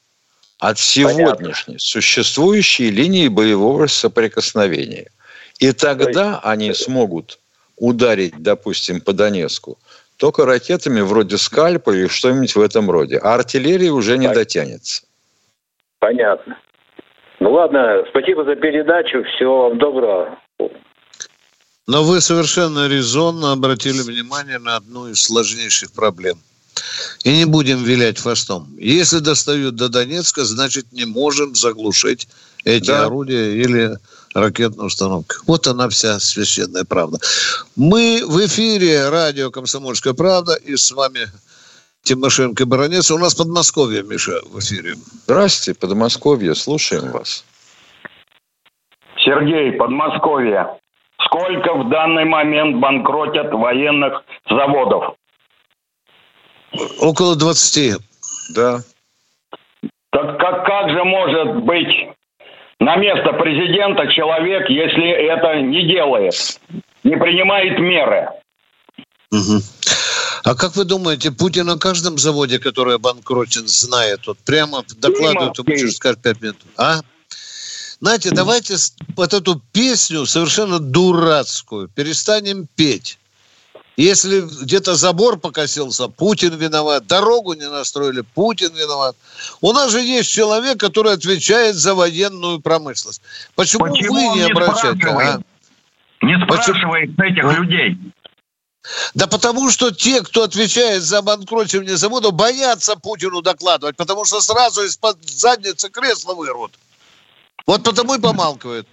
[0.59, 1.79] от сегодняшней Понятно.
[1.79, 5.11] существующей линии боевого соприкосновения.
[5.59, 6.41] И тогда есть...
[6.45, 7.39] они смогут
[7.77, 9.79] ударить, допустим, по Донецку
[10.17, 13.19] только ракетами вроде «Скальпа» или что-нибудь в этом роде.
[13.23, 15.05] А артиллерия уже не дотянется.
[15.99, 16.59] Понятно.
[17.41, 19.25] Ну ладно, спасибо за передачу.
[19.25, 20.39] Всего вам доброго.
[21.87, 26.39] Но вы совершенно резонно обратили внимание на одну из сложнейших проблем.
[27.25, 28.75] И не будем вилять хвостом.
[28.79, 32.29] Если достают до Донецка, значит не можем заглушить
[32.65, 33.05] эти да.
[33.05, 33.99] орудия или
[34.35, 35.37] ракетную установку.
[35.47, 37.19] Вот она вся священная правда.
[37.77, 41.31] Мы в эфире радио «Комсомольская правда» и с вами
[42.03, 43.11] Тимошенко Баранец.
[43.11, 44.97] У нас Подмосковье, Миша, в эфире.
[45.25, 46.55] Здравствуйте, Подмосковье.
[46.55, 47.45] Слушаем вас.
[49.27, 50.79] Сергей, Подмосковье.
[51.25, 55.17] Сколько в данный момент банкротят военных заводов?
[57.01, 57.97] Около 20.
[58.55, 58.81] Да.
[60.11, 61.89] Так как, как же может быть
[62.79, 66.35] на место президента человек, если это не делает,
[67.03, 68.29] не принимает меры?
[69.33, 69.61] Угу.
[70.45, 74.27] А как вы думаете, Путин на каждом заводе, который обанкротен, знает?
[74.29, 76.57] Вот прямо докладывает ему через 5 минут.
[76.77, 77.01] А?
[78.01, 78.77] Знаете, давайте
[79.17, 83.19] вот эту песню совершенно дурацкую перестанем петь.
[83.97, 87.07] Если где-то забор покосился, Путин виноват.
[87.07, 89.17] Дорогу не настроили, Путин виноват.
[89.63, 93.23] У нас же есть человек, который отвечает за военную промышленность.
[93.55, 95.07] Почему, Почему вы не, не обращаете?
[95.09, 95.41] А?
[96.21, 97.51] Не спрашивает Почему?
[97.51, 97.97] этих людей.
[99.15, 104.83] Да потому что те, кто отвечает за банкротирование завода, боятся Путину докладывать, потому что сразу
[104.83, 106.73] из-под задницы кресла вырвут.
[107.67, 108.87] Вот потому и помалкивают.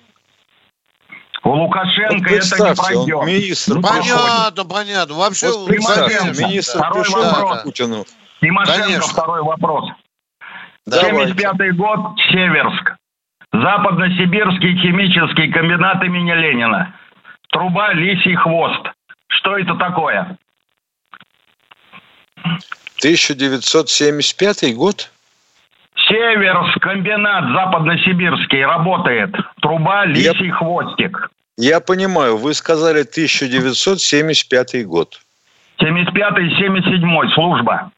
[1.44, 3.16] У Лукашенко вот это не пройдет.
[3.16, 3.82] Он министр.
[3.82, 5.16] Понятно, понятно.
[5.16, 7.58] Вообще, вот министр второй пришел вопрос.
[7.58, 8.06] Да, Путину.
[8.42, 9.14] Тимошенко, Конечно.
[9.14, 9.90] второй вопрос.
[10.90, 12.00] 75-й год,
[12.32, 12.96] Северск.
[13.52, 16.96] Западносибирский химический комбинат имени Ленина.
[17.52, 18.82] Труба «Лисий хвост».
[19.28, 20.38] Что это такое?
[23.00, 25.12] 1975 год?
[26.08, 29.36] Северск, комбинат западносибирский работает.
[29.62, 30.54] Труба «Лисий Я...
[30.54, 31.32] хвостик».
[31.58, 35.22] Я понимаю, вы сказали 1975 год.
[35.80, 37.92] 75-77 служба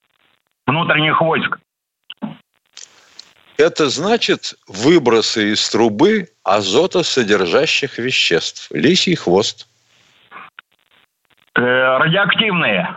[0.67, 1.57] внутренних войск.
[3.57, 8.67] Это значит выбросы из трубы азотосодержащих веществ.
[8.71, 9.67] Лисий хвост.
[11.55, 12.93] Э, радиоактивные.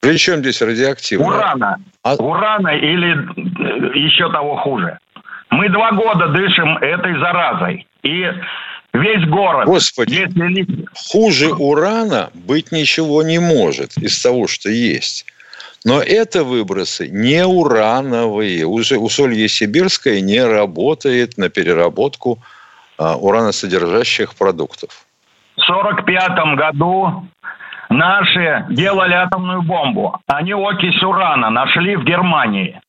[0.00, 1.28] При чем здесь радиоактивные?
[1.28, 1.76] Урана.
[2.02, 2.14] А...
[2.16, 3.45] Урана или
[3.94, 4.98] еще того хуже.
[5.50, 7.86] Мы два года дышим этой заразой.
[8.02, 8.24] И
[8.92, 9.66] весь город.
[9.66, 10.86] Господи, если...
[11.10, 15.26] хуже урана быть ничего не может из того, что есть.
[15.84, 18.66] Но это выбросы не урановые.
[18.66, 22.38] Усолье Сибирское не работает на переработку
[22.98, 25.06] а, ураносодержащих продуктов.
[25.56, 27.28] В 1945 году
[27.88, 30.18] наши делали атомную бомбу.
[30.26, 32.80] Они окись урана нашли в Германии.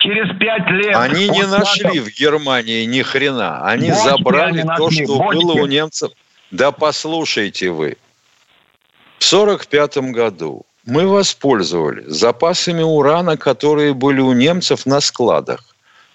[0.00, 0.96] Через пять лет...
[0.96, 3.66] Они не нашли в Германии ни хрена.
[3.66, 5.36] Они бочки забрали они то, что бочки.
[5.36, 6.12] было у немцев.
[6.50, 7.98] Да послушайте вы.
[9.18, 15.60] В 1945 году мы воспользовались запасами урана, которые были у немцев на складах.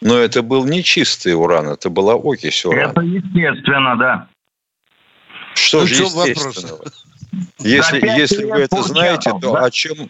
[0.01, 2.91] Но это был не чистый уран, это была окись урана.
[2.91, 4.27] Это естественно, да.
[5.53, 6.79] Что ну, же естественно?
[7.59, 9.65] Если, если вы это знаете, то да?
[9.65, 10.09] о чем...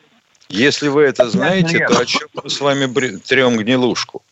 [0.50, 4.24] Если вы это знаете, то о чем мы с вами трем гнилушку?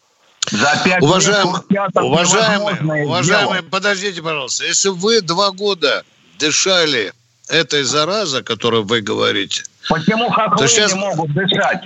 [0.51, 1.61] За пять уважаемый,
[1.95, 4.65] уважаемый, уважаемый, подождите, пожалуйста.
[4.65, 6.03] Если вы два года
[6.37, 7.13] дышали
[7.47, 10.93] этой заразой, о которой вы говорите, Почему хохлы сейчас...
[10.93, 11.85] не могут дышать?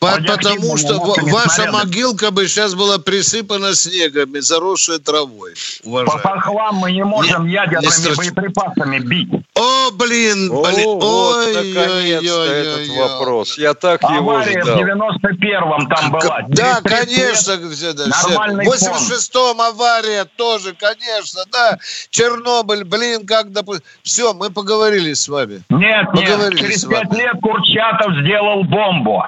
[0.00, 1.76] По потому что ваша снаряды.
[1.76, 5.54] могилка бы сейчас была присыпана снегом и заросшей травой.
[5.82, 6.22] Уважаемый.
[6.22, 9.28] По хохлам мы не можем не, ядерными не боеприпасами бить.
[9.56, 10.84] О, блин, О, блин.
[10.84, 13.58] Вот, ой, наконец-то ой, этот ой, вопрос.
[13.58, 14.76] Я так Авария его ждал.
[14.76, 16.44] в 91-м там была.
[16.48, 17.56] Да, конечно.
[17.56, 21.42] Да, Нормальный В 86-м авария тоже, конечно.
[21.50, 21.76] Да,
[22.10, 23.84] Чернобыль, блин, как допустим.
[24.04, 25.62] Все, мы поговорили с вами.
[25.70, 29.24] Нет, поговорили нет, через пять лет Курчатов сделал бомбу.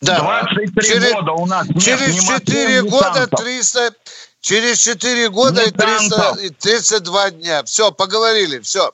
[0.00, 0.20] Да.
[0.20, 3.94] 23 через, года у нас нет Через 4 года 300...
[4.40, 7.62] Через 4 года и 300, 32 дня.
[7.64, 8.90] Все, поговорили, все.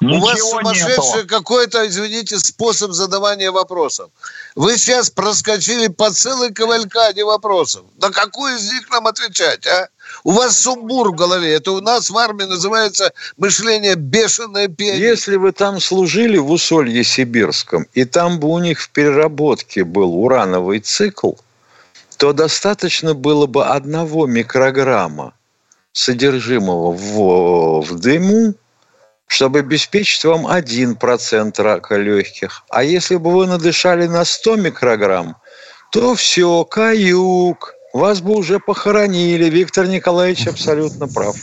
[0.00, 4.10] Ничего У вас сумасшедший какой-то, извините, способ задавания вопросов.
[4.56, 7.84] Вы сейчас проскочили по целой кавалькаде вопросов.
[8.00, 9.88] На какую из них нам отвечать, а?
[10.24, 11.52] У вас сумбур в голове.
[11.52, 14.98] Это у нас в армии называется мышление бешеное пение.
[14.98, 20.14] Если вы там служили в Усолье Сибирском, и там бы у них в переработке был
[20.14, 21.32] урановый цикл,
[22.16, 25.34] то достаточно было бы одного микрограмма
[25.92, 28.54] содержимого в, в дыму,
[29.26, 32.62] чтобы обеспечить вам 1% рака легких.
[32.70, 35.36] А если бы вы надышали на 100 микрограмм,
[35.92, 39.48] то все, каюк, вас бы уже похоронили.
[39.48, 41.36] Виктор Николаевич абсолютно прав.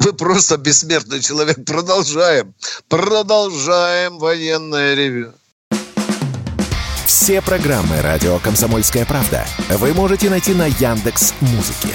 [0.00, 1.64] Вы просто бессмертный человек.
[1.64, 2.54] Продолжаем.
[2.88, 5.32] Продолжаем военное ревю.
[7.06, 11.94] Все программы «Радио Комсомольская правда» вы можете найти на Яндекс Музыке.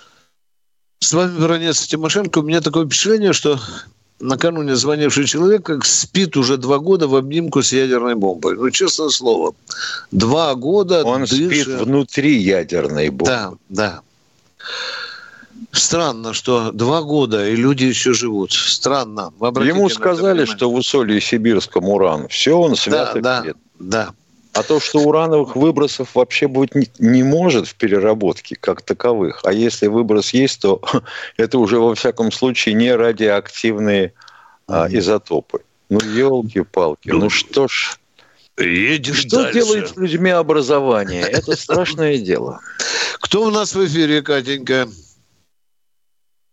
[1.01, 2.39] С вами Баранец Тимошенко.
[2.39, 3.59] У меня такое впечатление, что
[4.19, 8.55] накануне звонивший человек как спит уже два года в обнимку с ядерной бомбой.
[8.55, 9.55] Ну, честное слово.
[10.11, 11.47] Два года Он дышит...
[11.47, 13.25] спит внутри ядерной бомбы.
[13.25, 14.01] Да, да.
[15.71, 18.51] Странно, что два года, и люди еще живут.
[18.51, 19.33] Странно.
[19.39, 22.27] Ему сказали, что в усолье Сибирском уран.
[22.27, 24.13] Все, он свято да, да, да.
[24.53, 29.41] А то, что урановых выбросов вообще быть не, не может в переработке как таковых.
[29.43, 30.81] А если выброс есть, то
[31.37, 34.13] это уже во всяком случае не радиоактивные
[34.67, 35.61] а, изотопы.
[35.89, 37.09] Ну, елки-палки.
[37.09, 37.97] Ну что ж,
[38.57, 39.53] Едем Что дальше.
[39.53, 41.21] делает с людьми образование?
[41.29, 42.59] Это страшное дело.
[43.19, 44.87] Кто у нас в эфире, Катенька?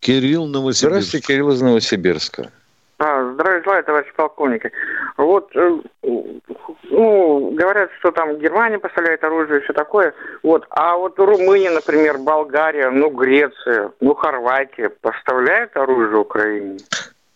[0.01, 0.91] Кирилл Новосибирск.
[0.91, 2.53] Здравствуйте, Кирилл из Новосибирска.
[2.99, 4.73] А, здравия желаю, товарищ полковник.
[5.17, 10.15] Вот, э, ну, говорят, что там Германия поставляет оружие и все такое.
[10.43, 16.79] Вот, а вот Румыния, например, Болгария, ну, Греция, ну, Хорватия поставляют оружие Украине?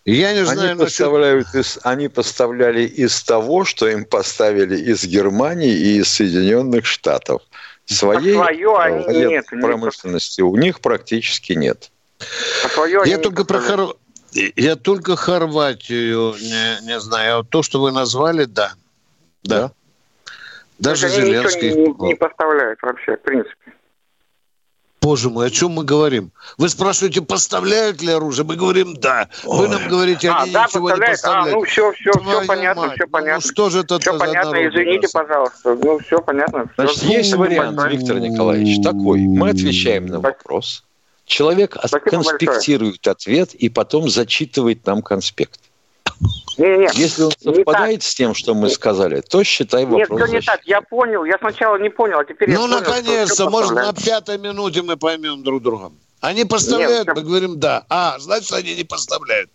[0.05, 5.73] Я не знаю, они, поставляют из, они поставляли из того, что им поставили из Германии
[5.73, 7.43] и из Соединенных Штатов.
[7.85, 10.51] Своей а свое они нет, промышленности нет.
[10.51, 11.93] у них практически нет.
[12.65, 13.97] А свое Я только про Хор...
[14.33, 17.41] Я только Хорватию не, не знаю.
[17.41, 18.73] А то, что вы назвали, да.
[19.43, 19.69] Да.
[19.69, 19.73] да.
[20.79, 21.75] Даже То Зеленский.
[21.75, 23.73] Не, не поставляют вообще, в принципе.
[25.03, 26.31] Боже мой, о чем мы говорим?
[26.59, 28.47] Вы спрашиваете, поставляют ли оружие?
[28.47, 29.29] Мы говорим, да.
[29.43, 31.49] Вы нам говорите, а, они да, ничего не поставляют.
[31.49, 32.95] А, ну все, все, Твою все понятно, мать.
[32.95, 33.41] все понятно.
[33.45, 35.11] Ну что же это Все понятно, народ, извините, раз.
[35.11, 35.75] пожалуйста.
[35.75, 36.71] Ну все понятно.
[36.77, 37.09] Значит, все.
[37.09, 39.23] есть вариант, Виктор Николаевич, такой.
[39.23, 40.85] Мы отвечаем на вопрос.
[41.33, 43.13] Человек Спасибо конспектирует большое.
[43.13, 45.61] ответ и потом зачитывает нам конспект.
[46.59, 50.11] Не, не, Если он совпадает с тем, что мы сказали, то считай вопрос.
[50.11, 50.61] Нет, все не так.
[50.65, 51.25] Я понял.
[51.25, 55.43] Я сначала не понял, а теперь ну, я наконец-то, может, на пятой минуте мы поймем
[55.43, 55.93] друг друга.
[56.21, 57.87] Они поставляют, Нет, мы говорим да.
[57.89, 59.51] А, значит, они не поставляют.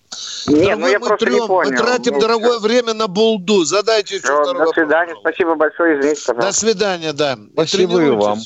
[0.48, 1.72] Нет, ну я мы, трем, не понял.
[1.72, 2.68] мы тратим ну, дорогое все.
[2.68, 3.64] время на булду.
[3.66, 5.14] Задайте все, еще До свидания.
[5.14, 5.20] Вопрос.
[5.22, 6.00] Спасибо большое.
[6.00, 6.52] Извините, пожалуйста.
[6.52, 7.38] До свидания, да.
[7.54, 8.40] Спасибо и вам.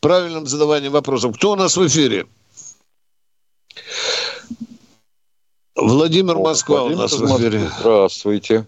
[0.00, 1.36] Правильным задаванием вопросов.
[1.36, 2.26] Кто у нас в эфире?
[5.74, 7.70] Владимир Москва Владимир у нас в эфире.
[7.80, 8.66] Здравствуйте.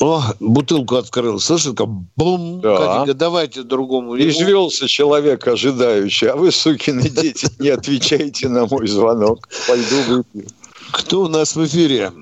[0.00, 1.40] О, бутылку открыл.
[1.40, 2.60] Слышишь, как бум.
[2.60, 2.76] Да.
[2.76, 4.16] Катенька, давайте другому.
[4.16, 9.48] Извелся человек ожидающий, а вы, сукины дети, не отвечаете на мой звонок.
[9.66, 10.46] Пойду выпью.
[10.92, 12.12] Кто у нас в эфире?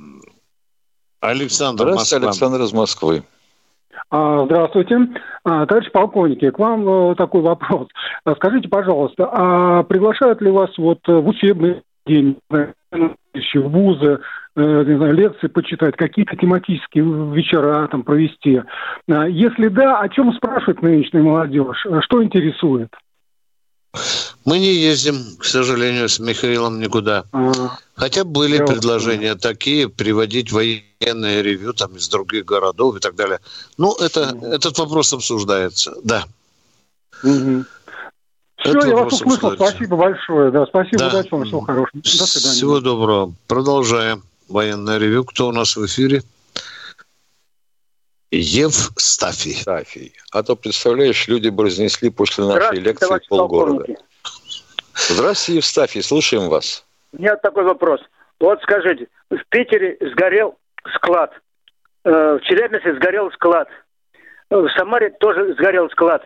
[1.20, 2.28] Александр Здравствуйте, Москва.
[2.28, 3.24] Александр из Москвы.
[4.10, 4.98] А, здравствуйте.
[5.44, 7.88] А, товарищ полковники, к вам э, такой вопрос.
[8.24, 12.74] А, скажите, пожалуйста, а приглашают ли вас вот в учебный день, в
[13.54, 14.20] вузы,
[14.56, 18.62] э, не знаю, лекции почитать, какие-то тематические вечера там провести?
[19.08, 21.84] Если да, о чем спрашивает нынешняя молодежь?
[22.00, 22.90] Что интересует?
[24.44, 27.24] Мы не ездим, к сожалению, с Михаилом никуда.
[27.94, 33.40] Хотя были предложения такие, приводить военные ревю там из других городов и так далее.
[33.78, 36.24] Ну, это, этот вопрос обсуждается, да.
[37.22, 37.64] Угу.
[38.58, 39.52] Все, я вас услышал.
[39.54, 40.50] Спасибо большое.
[40.50, 41.08] Да, спасибо, да.
[41.08, 42.02] удачи вам, всего хорошего.
[42.02, 42.54] До свидания.
[42.54, 43.34] Всего доброго.
[43.46, 44.22] Продолжаем.
[44.48, 45.24] Военное ревю.
[45.24, 46.22] Кто у нас в эфире?
[48.30, 49.54] Евстафий.
[49.54, 50.14] Стафий.
[50.32, 53.84] А то, представляешь, люди бы разнесли после нашей лекции полгорода.
[54.94, 56.84] Здравствуйте, Евстафий, слушаем вас.
[57.12, 58.00] У меня такой вопрос.
[58.40, 60.56] Вот скажите, в Питере сгорел
[60.94, 61.32] склад,
[62.04, 63.68] э, в Челябинске сгорел склад,
[64.50, 66.22] э, в Самаре тоже сгорел склад.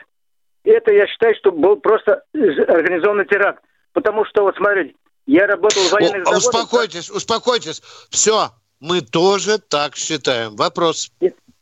[0.64, 3.62] Это, я считаю, что был просто организованный теракт.
[3.92, 4.94] Потому что, вот смотрите,
[5.26, 6.38] я работал в военных заводах.
[6.38, 7.82] Успокойтесь, успокойтесь.
[8.10, 10.56] Все, мы тоже так считаем.
[10.56, 11.10] Вопрос.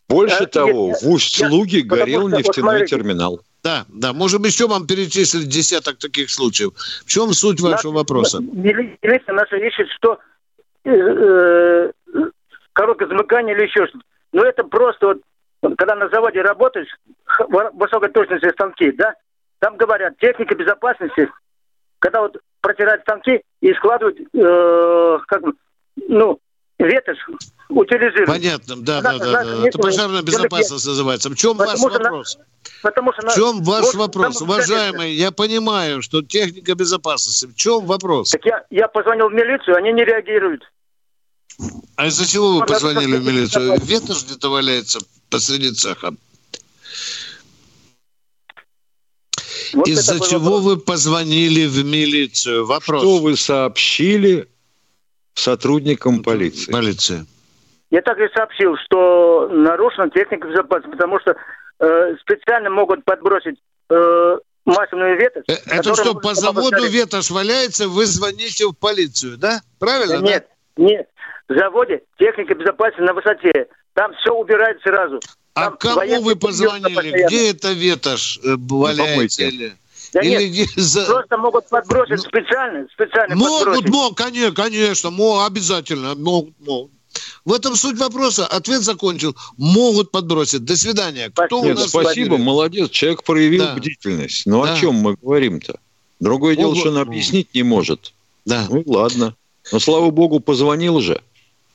[0.09, 3.41] Больше а, того, нет, в Усть-Луге горел нефтяной вот терминал.
[3.63, 4.13] Да, да.
[4.13, 6.73] Можем еще вам перечислить десяток таких случаев.
[7.05, 8.39] В чем суть вашего да, вопроса?
[8.41, 10.19] Милиция наша ищет, что
[10.85, 11.91] э, э,
[12.73, 14.05] короткое замыкание или еще что-то.
[14.33, 16.89] Но это просто вот, когда на заводе работаешь,
[17.75, 19.15] высокой точности станки, да,
[19.59, 21.29] там говорят, техника безопасности,
[21.99, 25.43] когда вот протирают станки и складывают, э, как
[26.09, 26.39] ну,
[26.79, 27.19] ветошь
[27.69, 28.27] утилизируют.
[28.27, 29.45] Понятно, да, да, да.
[29.45, 29.67] да.
[29.67, 31.29] Это пожарная безопасность называется.
[31.29, 32.37] В чем ваш вопрос?
[32.37, 35.13] На, потому что в чем ваш вот, вопрос, уважаемый?
[35.13, 37.47] Я понимаю, что техника безопасности.
[37.47, 38.31] В чем вопрос?
[38.31, 40.63] Так я, я позвонил в милицию, они не реагируют.
[41.97, 43.81] А из-за чего вы позвонили в милицию?
[43.83, 46.13] Ветошь где-то валяется посреди цеха.
[49.75, 50.63] Вот Из-за чего вопрос.
[50.63, 52.65] вы позвонили в милицию?
[52.65, 53.03] Вопрос.
[53.03, 54.49] Что вы сообщили
[55.39, 56.71] сотрудникам полиции.
[56.71, 57.27] Полиция.
[57.91, 61.37] Я также сообщил, что нарушена техника безопасности, потому что
[61.81, 63.57] э, специально могут подбросить
[63.89, 65.45] э, масляную ветошь.
[65.49, 66.93] Э, это что, по заводу повторить.
[66.93, 69.61] ветошь валяется, вы звоните в полицию, да?
[69.79, 70.21] Правильно?
[70.21, 70.85] Нет, да?
[70.85, 71.09] нет.
[71.49, 73.69] В заводе техника безопасности на высоте.
[73.95, 75.19] Там все убирают сразу.
[75.55, 77.25] А Там кому вы позвонили?
[77.27, 79.45] Где эта ветошь э, валяется?
[79.45, 79.73] Или...
[80.13, 81.05] Да Или нет, за...
[81.05, 86.93] просто могут подбросить ну, специально, специально Могут, могут, конечно, конечно, могут, обязательно, могут, могут.
[87.45, 88.47] В этом суть вопроса.
[88.47, 89.35] Ответ закончил.
[89.57, 90.65] Могут подбросить.
[90.65, 91.31] До свидания.
[91.31, 92.47] Кто Нет, у нас спасибо, поверит?
[92.47, 92.91] молодец.
[92.91, 93.75] Человек проявил да.
[93.75, 94.47] бдительность.
[94.47, 94.75] Но да.
[94.75, 95.79] о чем мы говорим-то?
[96.21, 98.13] Другое дело, что он объяснить не может.
[98.45, 98.67] Да.
[98.69, 99.35] Ну ладно.
[99.73, 101.21] Но слава богу, позвонил же.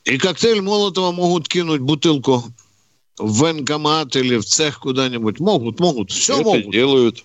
[0.05, 2.43] И коктейль Молотова могут кинуть бутылку
[3.17, 5.39] в военкомат или в цех куда-нибудь.
[5.39, 6.11] Могут, могут.
[6.11, 6.71] Все Это могут.
[6.71, 7.23] делают.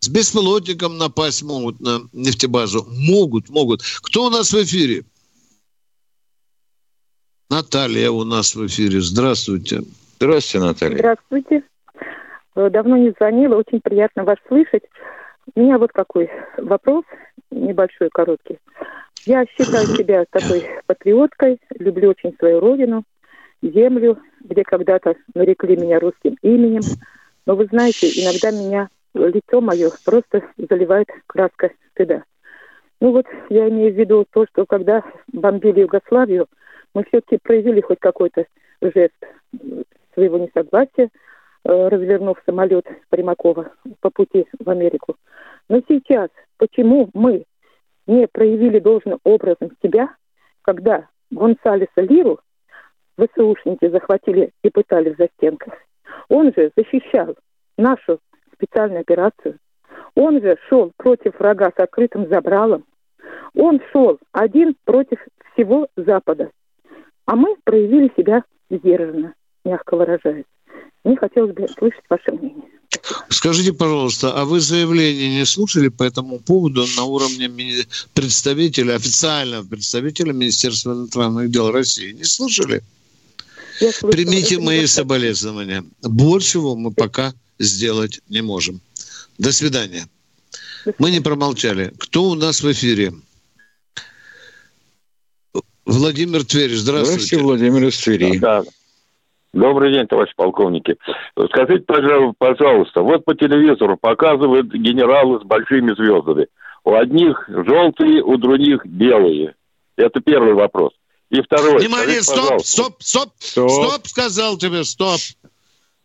[0.00, 2.86] С беспилотником напасть могут на нефтебазу.
[2.88, 3.82] Могут, могут.
[4.02, 5.04] Кто у нас в эфире?
[7.50, 9.02] Наталья у нас в эфире.
[9.02, 9.82] Здравствуйте.
[10.16, 10.96] Здравствуйте, Наталья.
[10.96, 11.62] Здравствуйте.
[12.56, 14.84] Э, давно не звонила, очень приятно вас слышать.
[15.54, 17.04] У меня вот какой вопрос,
[17.50, 18.58] небольшой, короткий.
[19.26, 23.04] Я считаю себя такой патриоткой, люблю очень свою родину,
[23.60, 26.82] землю, где когда-то нарекли меня русским именем.
[27.44, 32.24] Но вы знаете, иногда меня лицо мое просто заливает краска стыда.
[33.00, 35.02] Ну вот я имею в виду то, что когда
[35.32, 36.46] бомбили Югославию,
[36.94, 38.44] мы все-таки проявили хоть какой-то
[38.82, 39.14] жест
[40.14, 41.08] своего несогласия,
[41.64, 45.16] э, развернув самолет Примакова по пути в Америку.
[45.68, 47.44] Но сейчас почему мы
[48.06, 50.14] не проявили должным образом себя,
[50.62, 52.40] когда Гонсалеса Лиру
[53.16, 55.74] ВСУшники захватили и пытали в застенках?
[56.28, 57.36] Он же защищал
[57.78, 58.18] нашу
[58.60, 59.58] специальную операцию.
[60.14, 62.84] Он же шел против врага с открытым забралом.
[63.54, 65.18] Он шел один против
[65.52, 66.50] всего Запада.
[67.26, 69.34] А мы проявили себя сдержанно,
[69.64, 70.44] мягко выражаясь.
[71.04, 72.64] Мне хотелось бы слышать ваше мнение.
[73.28, 77.48] Скажите, пожалуйста, а вы заявление не слушали по этому поводу на уровне
[78.12, 82.12] представителя, официального представителя Министерства иностранных дел России?
[82.12, 82.82] Не слушали?
[84.02, 85.84] Примите мои соболезнования.
[86.02, 88.80] Большего мы пока сделать не можем.
[89.38, 90.06] До свидания.
[90.98, 91.92] Мы не промолчали.
[91.98, 93.12] Кто у нас в эфире?
[95.84, 97.24] Владимир Тверь, здравствуйте.
[97.24, 98.38] Здравствуйте, Владимир из Твери.
[98.38, 98.62] Да.
[99.52, 100.96] Добрый день, товарищ полковники.
[101.48, 101.84] Скажите,
[102.38, 106.46] пожалуйста, вот по телевизору показывают генералы с большими звездами.
[106.84, 109.54] У одних желтые, у других белые.
[109.96, 110.92] Это первый вопрос.
[111.30, 111.78] И второй.
[111.78, 115.20] Внимание, стоп, стоп, стоп, стоп, стоп, сказал тебе, стоп.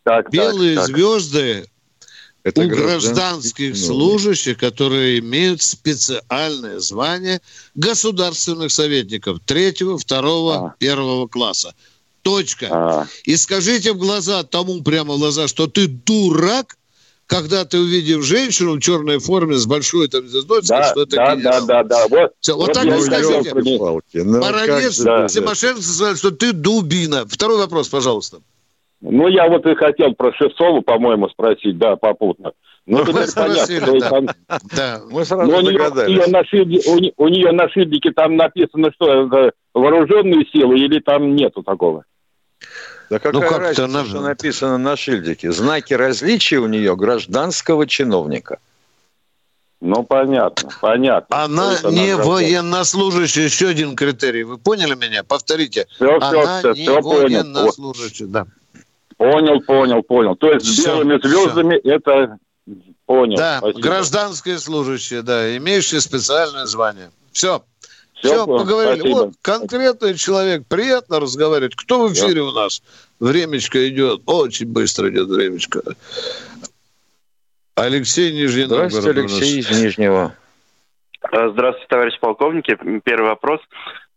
[0.05, 0.95] Так, Белые так, так.
[0.95, 1.65] звезды
[2.43, 7.41] это у гражданских служащих, которые имеют специальное звание
[7.73, 10.75] государственных советников третьего, второго, а.
[10.77, 11.73] первого класса.
[12.21, 12.67] Точка.
[12.69, 13.07] А.
[13.23, 16.77] И скажите в глаза тому прямо в глаза, что ты дурак,
[17.25, 21.35] когда ты увидев женщину в черной форме с большой там звездой, да, что это да,
[21.35, 22.07] да, да, да.
[22.07, 23.53] Вот, Все, вот, вот так вы скажите.
[24.23, 27.25] Ну, Паралец да, Тимошенко сказал, что ты дубина.
[27.27, 28.41] Второй вопрос, пожалуйста.
[29.07, 32.53] Ну, я вот и хотел про Шевцову, по-моему, спросить, да, попутно.
[32.87, 33.99] Ну, ну теперь понятно.
[33.99, 34.09] Да.
[34.09, 34.27] Там...
[34.75, 38.11] да, мы сразу Но у нее, у, нее на шильдике, у, у нее на шильдике
[38.11, 42.03] там написано, что это вооруженные силы или там нету такого?
[43.09, 44.05] Да какая ну, как разница, она...
[44.05, 45.51] что написано на шильдике?
[45.51, 48.57] Знаки различия у нее гражданского чиновника.
[49.81, 51.43] Ну, понятно, понятно.
[51.43, 53.43] Она не военнослужащий.
[53.43, 54.43] Еще один критерий.
[54.43, 55.23] Вы поняли меня?
[55.23, 55.85] Повторите.
[55.95, 58.47] Все, она все, не все военнослужащий, да.
[59.17, 60.35] Понял, понял, понял.
[60.35, 61.93] То есть все, белыми звездами все.
[61.93, 62.37] это
[63.05, 63.37] понял.
[63.37, 63.81] Да, Спасибо.
[63.81, 67.11] гражданское служащее, да, имеющее специальное звание.
[67.31, 67.63] Все.
[68.13, 68.99] Все, все поговорили.
[68.99, 69.17] Спасибо.
[69.17, 71.75] Вот конкретный человек, приятно разговаривать.
[71.75, 72.43] Кто в эфире да.
[72.43, 72.81] у нас?
[73.19, 75.81] Времечко идет, очень быстро идет времечко.
[77.75, 80.33] Алексей Нижний Здравствуйте, Алексей из Нижнего.
[81.27, 82.77] Здравствуйте, товарищ полковники.
[83.03, 83.59] Первый вопрос.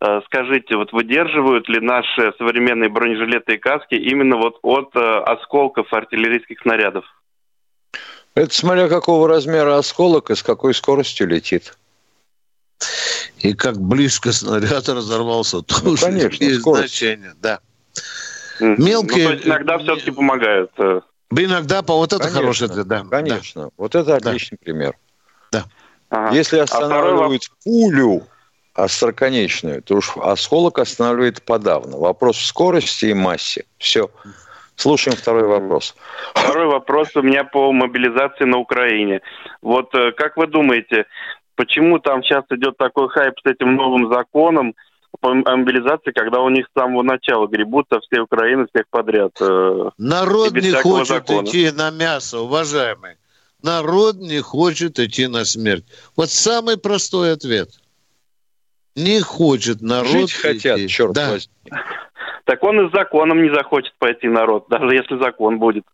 [0.01, 5.93] Э, скажите, вот выдерживают ли наши современные бронежилеты и каски именно вот от э, осколков
[5.93, 7.05] артиллерийских снарядов?
[8.35, 11.77] Это смотря какого размера осколок и с какой скоростью летит.
[13.41, 16.97] И как близко снаряд разорвался, тоже ну, конечно, есть скорость.
[16.97, 17.59] значение, да.
[18.61, 19.25] Мелкие...
[19.25, 20.71] Ну, то есть иногда все-таки помогают.
[20.79, 21.01] Э.
[21.31, 23.05] Иногда, по вот это конечно, хороший ответ, да.
[23.11, 23.71] Конечно, да.
[23.77, 24.65] вот это отличный да.
[24.65, 24.97] пример.
[25.51, 25.65] Да.
[26.11, 26.35] Ага.
[26.37, 28.23] Если останавливают а пулю,
[28.79, 31.97] остроконечную, то уж осколок останавливает подавно.
[31.97, 33.64] Вопрос в скорости и массе.
[33.79, 34.09] Все.
[34.76, 35.97] Слушаем второй вопрос.
[36.35, 39.20] Второй вопрос у меня по мобилизации на Украине.
[39.61, 41.07] Вот э, как вы думаете,
[41.57, 44.74] почему там сейчас идет такой хайп с этим новым законом
[45.20, 49.33] по мобилизации, когда у них с самого начала гребутся все Украины, всех подряд?
[49.41, 51.45] Э, Народ не хочет закона.
[51.45, 53.16] идти на мясо, уважаемый.
[53.64, 55.85] Народ не хочет идти на смерть.
[56.14, 57.70] Вот самый простой ответ–
[58.99, 60.09] не хочет народ.
[60.09, 60.89] Жить хотят, идти.
[60.89, 61.31] черт да.
[61.31, 61.53] возьми.
[62.45, 65.85] Так он и с законом не захочет пойти народ, даже если закон будет.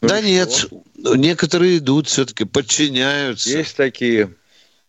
[0.00, 1.16] Да ну, нет, что?
[1.16, 3.50] некоторые идут все-таки, подчиняются.
[3.50, 4.30] Есть такие.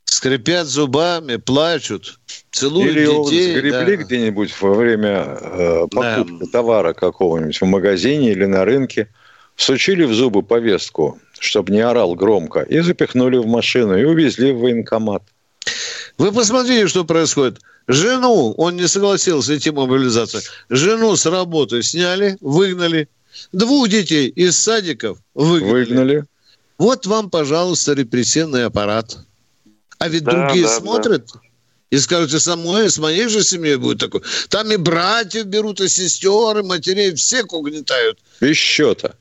[0.05, 2.19] Скрипят зубами, плачут,
[2.51, 3.51] целуют Или детей.
[3.51, 4.03] Или сгребли да.
[4.03, 6.51] где-нибудь во время э, покупки да.
[6.51, 9.09] товара какого-нибудь в магазине или на рынке,
[9.57, 14.59] сучили в зубы повестку, чтобы не орал громко, и запихнули в машину, и увезли в
[14.59, 15.23] военкомат.
[16.17, 17.59] Вы посмотрите, что происходит.
[17.87, 23.07] Жену, он не согласился идти мобилизацию, жену с работы сняли, выгнали.
[23.51, 25.71] Двух детей из садиков выгнали.
[25.71, 26.25] Выгнали.
[26.77, 29.17] Вот вам, пожалуйста, репрессивный аппарат.
[29.99, 31.39] А ведь да, другие да, смотрят да.
[31.91, 34.21] и скажут, и самой, с моей же семьей будет такое.
[34.49, 38.19] Там и братьев берут, и сестер, и матерей, всех угнетают.
[38.41, 39.15] Без счета.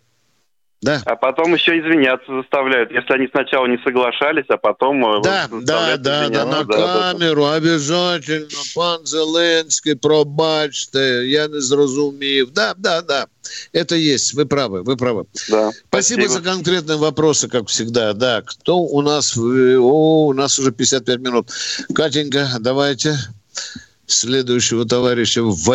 [0.83, 1.03] Да.
[1.07, 5.97] А потом еще извиняться заставляют, если они сначала не соглашались, а потом э, да, да,
[5.97, 7.55] да, да, на да, камеру да.
[7.55, 12.53] обязательно, пан Зеленский, пробачте, я не зрозумів.
[12.53, 13.27] Да, да, да.
[13.73, 15.25] Это есть, вы правы, вы правы.
[15.49, 18.13] Да, спасибо, спасибо за конкретные вопросы, как всегда.
[18.13, 19.37] Да, кто у нас?
[19.37, 21.51] О, у нас уже 55 минут.
[21.95, 23.17] Катенька, давайте
[24.07, 25.75] следующего товарища в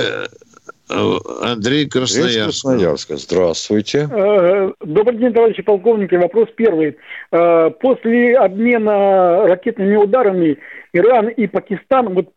[0.92, 2.64] Э, Андрей Красноярск.
[2.64, 3.18] Красноярска.
[3.18, 4.10] Здравствуйте.
[4.12, 6.16] Э, добрый день, товарищи полковники.
[6.16, 6.98] Вопрос первый.
[7.32, 10.58] Э, после обмена ракетными ударами
[10.94, 12.30] Иран и Пакистан, вот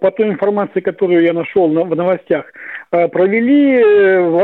[0.00, 2.46] по той информации, которую я нашел в новостях,
[2.90, 3.84] провели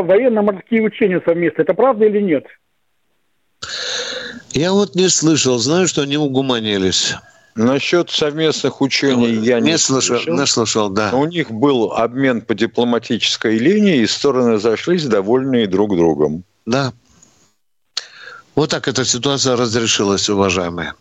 [0.03, 1.63] военно-морские учения совместно.
[1.63, 2.45] Это правда или нет?
[4.51, 5.57] Я вот не слышал.
[5.57, 7.15] Знаю, что они угуманились.
[7.57, 10.19] Насчет совместных учений я не, не слышал.
[10.27, 11.11] Не слышал, да.
[11.15, 16.45] У них был обмен по дипломатической линии, и стороны зашлись довольные друг другом.
[16.67, 16.93] Да.
[18.55, 20.93] Вот так эта ситуация разрешилась, уважаемые.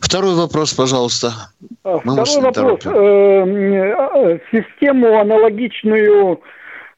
[0.00, 1.32] Второй вопрос, пожалуйста.
[1.84, 2.86] А, Мы Второй вопрос.
[2.86, 3.44] Э,
[4.24, 6.40] э, систему аналогичную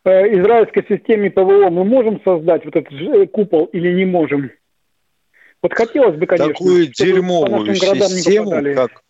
[0.05, 4.51] э, израильской системе ПВО мы можем создать, вот этот купол, или не можем?
[5.63, 9.03] Вот хотелось бы, конечно, такую дерьмовую систему, как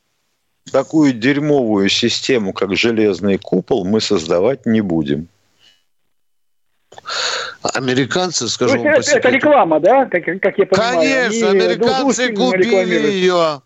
[0.70, 5.28] такую дерьмовую систему, как железный купол, мы создавать не будем.
[7.62, 10.98] Американцы, скажу вам это, это реклама, да, как, как я понимаю?
[10.98, 13.62] Конечно, Они американцы купили ее.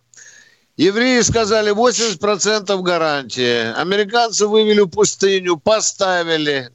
[0.77, 3.73] Евреи сказали 80% гарантии.
[3.81, 6.71] Американцы вывели пустыню, поставили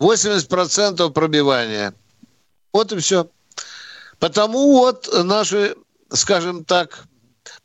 [0.00, 1.94] 80% пробивания.
[2.72, 3.28] Вот и все.
[4.22, 5.74] Потому вот наши,
[6.10, 7.06] скажем так,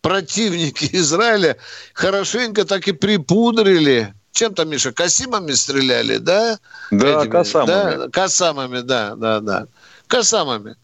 [0.01, 1.57] противники Израиля
[1.93, 4.15] хорошенько так и припудрили.
[4.31, 6.57] Чем там, Миша, касимами стреляли, да?
[6.89, 7.95] Да, Этими, касамами.
[7.97, 9.67] Да, касамами, да, да, да.
[10.07, 10.75] Касамами.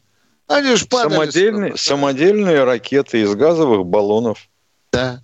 [0.45, 1.13] Они ж падали.
[1.13, 4.47] Самодельные, самодельные ракеты из газовых баллонов.
[4.91, 5.23] Да.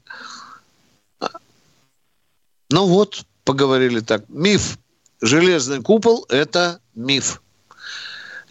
[2.71, 4.23] Ну вот, поговорили так.
[4.29, 4.79] Миф.
[5.21, 7.39] Железный купол– это миф.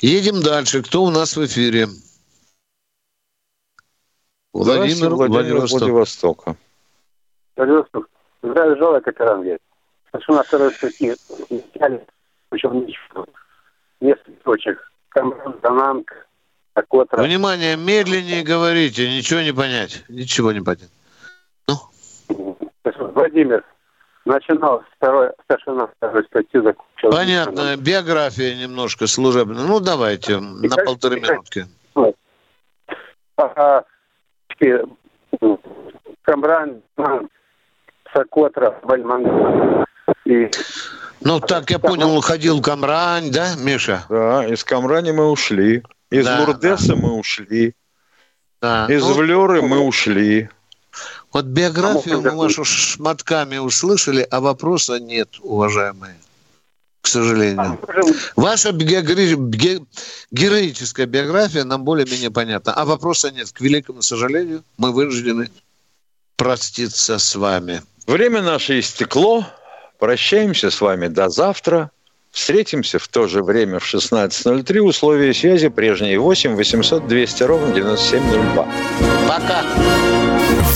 [0.00, 0.82] Едем дальше.
[0.82, 1.88] Кто у нас в эфире?
[4.52, 6.56] Владимир, Владимир Владивостока.
[7.56, 8.08] Владивосток.
[8.42, 9.60] Здравия желаю, капитан говорит.
[10.12, 12.06] Хочу на второй статье сняли,
[12.48, 12.86] причем
[14.00, 14.92] несколько точек.
[15.10, 16.28] Камран, Дананг,
[16.74, 17.22] Акотра.
[17.22, 20.04] Внимание, медленнее говорите, ничего не понять.
[20.08, 20.90] Ничего не понять.
[21.66, 21.74] Ну?
[23.14, 23.64] Владимир,
[24.28, 27.10] начинал второй, старшина второй статью, закончил.
[27.10, 29.64] Понятно, биография немножко служебная.
[29.64, 31.66] Ну, давайте, и на как, полторы минутки.
[33.36, 33.82] А,
[36.22, 36.82] Камран,
[38.12, 39.84] Сокотра, Бальман.
[40.24, 40.50] И...
[41.20, 44.04] Ну, так я понял, уходил Камрань, да, Миша?
[44.08, 45.82] Да, из Камрани мы ушли.
[46.10, 46.96] Из да, Лурдеса да.
[46.96, 47.74] мы ушли.
[48.60, 48.86] Да.
[48.88, 50.48] Из ну, Влеры мы ушли.
[51.32, 56.16] Вот биографию мы вашу шматками услышали, а вопроса нет, уважаемые.
[57.00, 57.78] К сожалению.
[58.36, 62.72] Ваша героическая биография нам более-менее понятна.
[62.74, 63.50] А вопроса нет.
[63.52, 65.50] К великому сожалению, мы вынуждены
[66.36, 67.82] проститься с вами.
[68.06, 69.46] Время наше истекло.
[69.98, 71.90] Прощаемся с вами до завтра.
[72.30, 74.80] Встретимся в то же время в 16.03.
[74.80, 78.68] Условия связи прежние 8 800 200 ровно 9702.
[79.26, 80.37] Пока.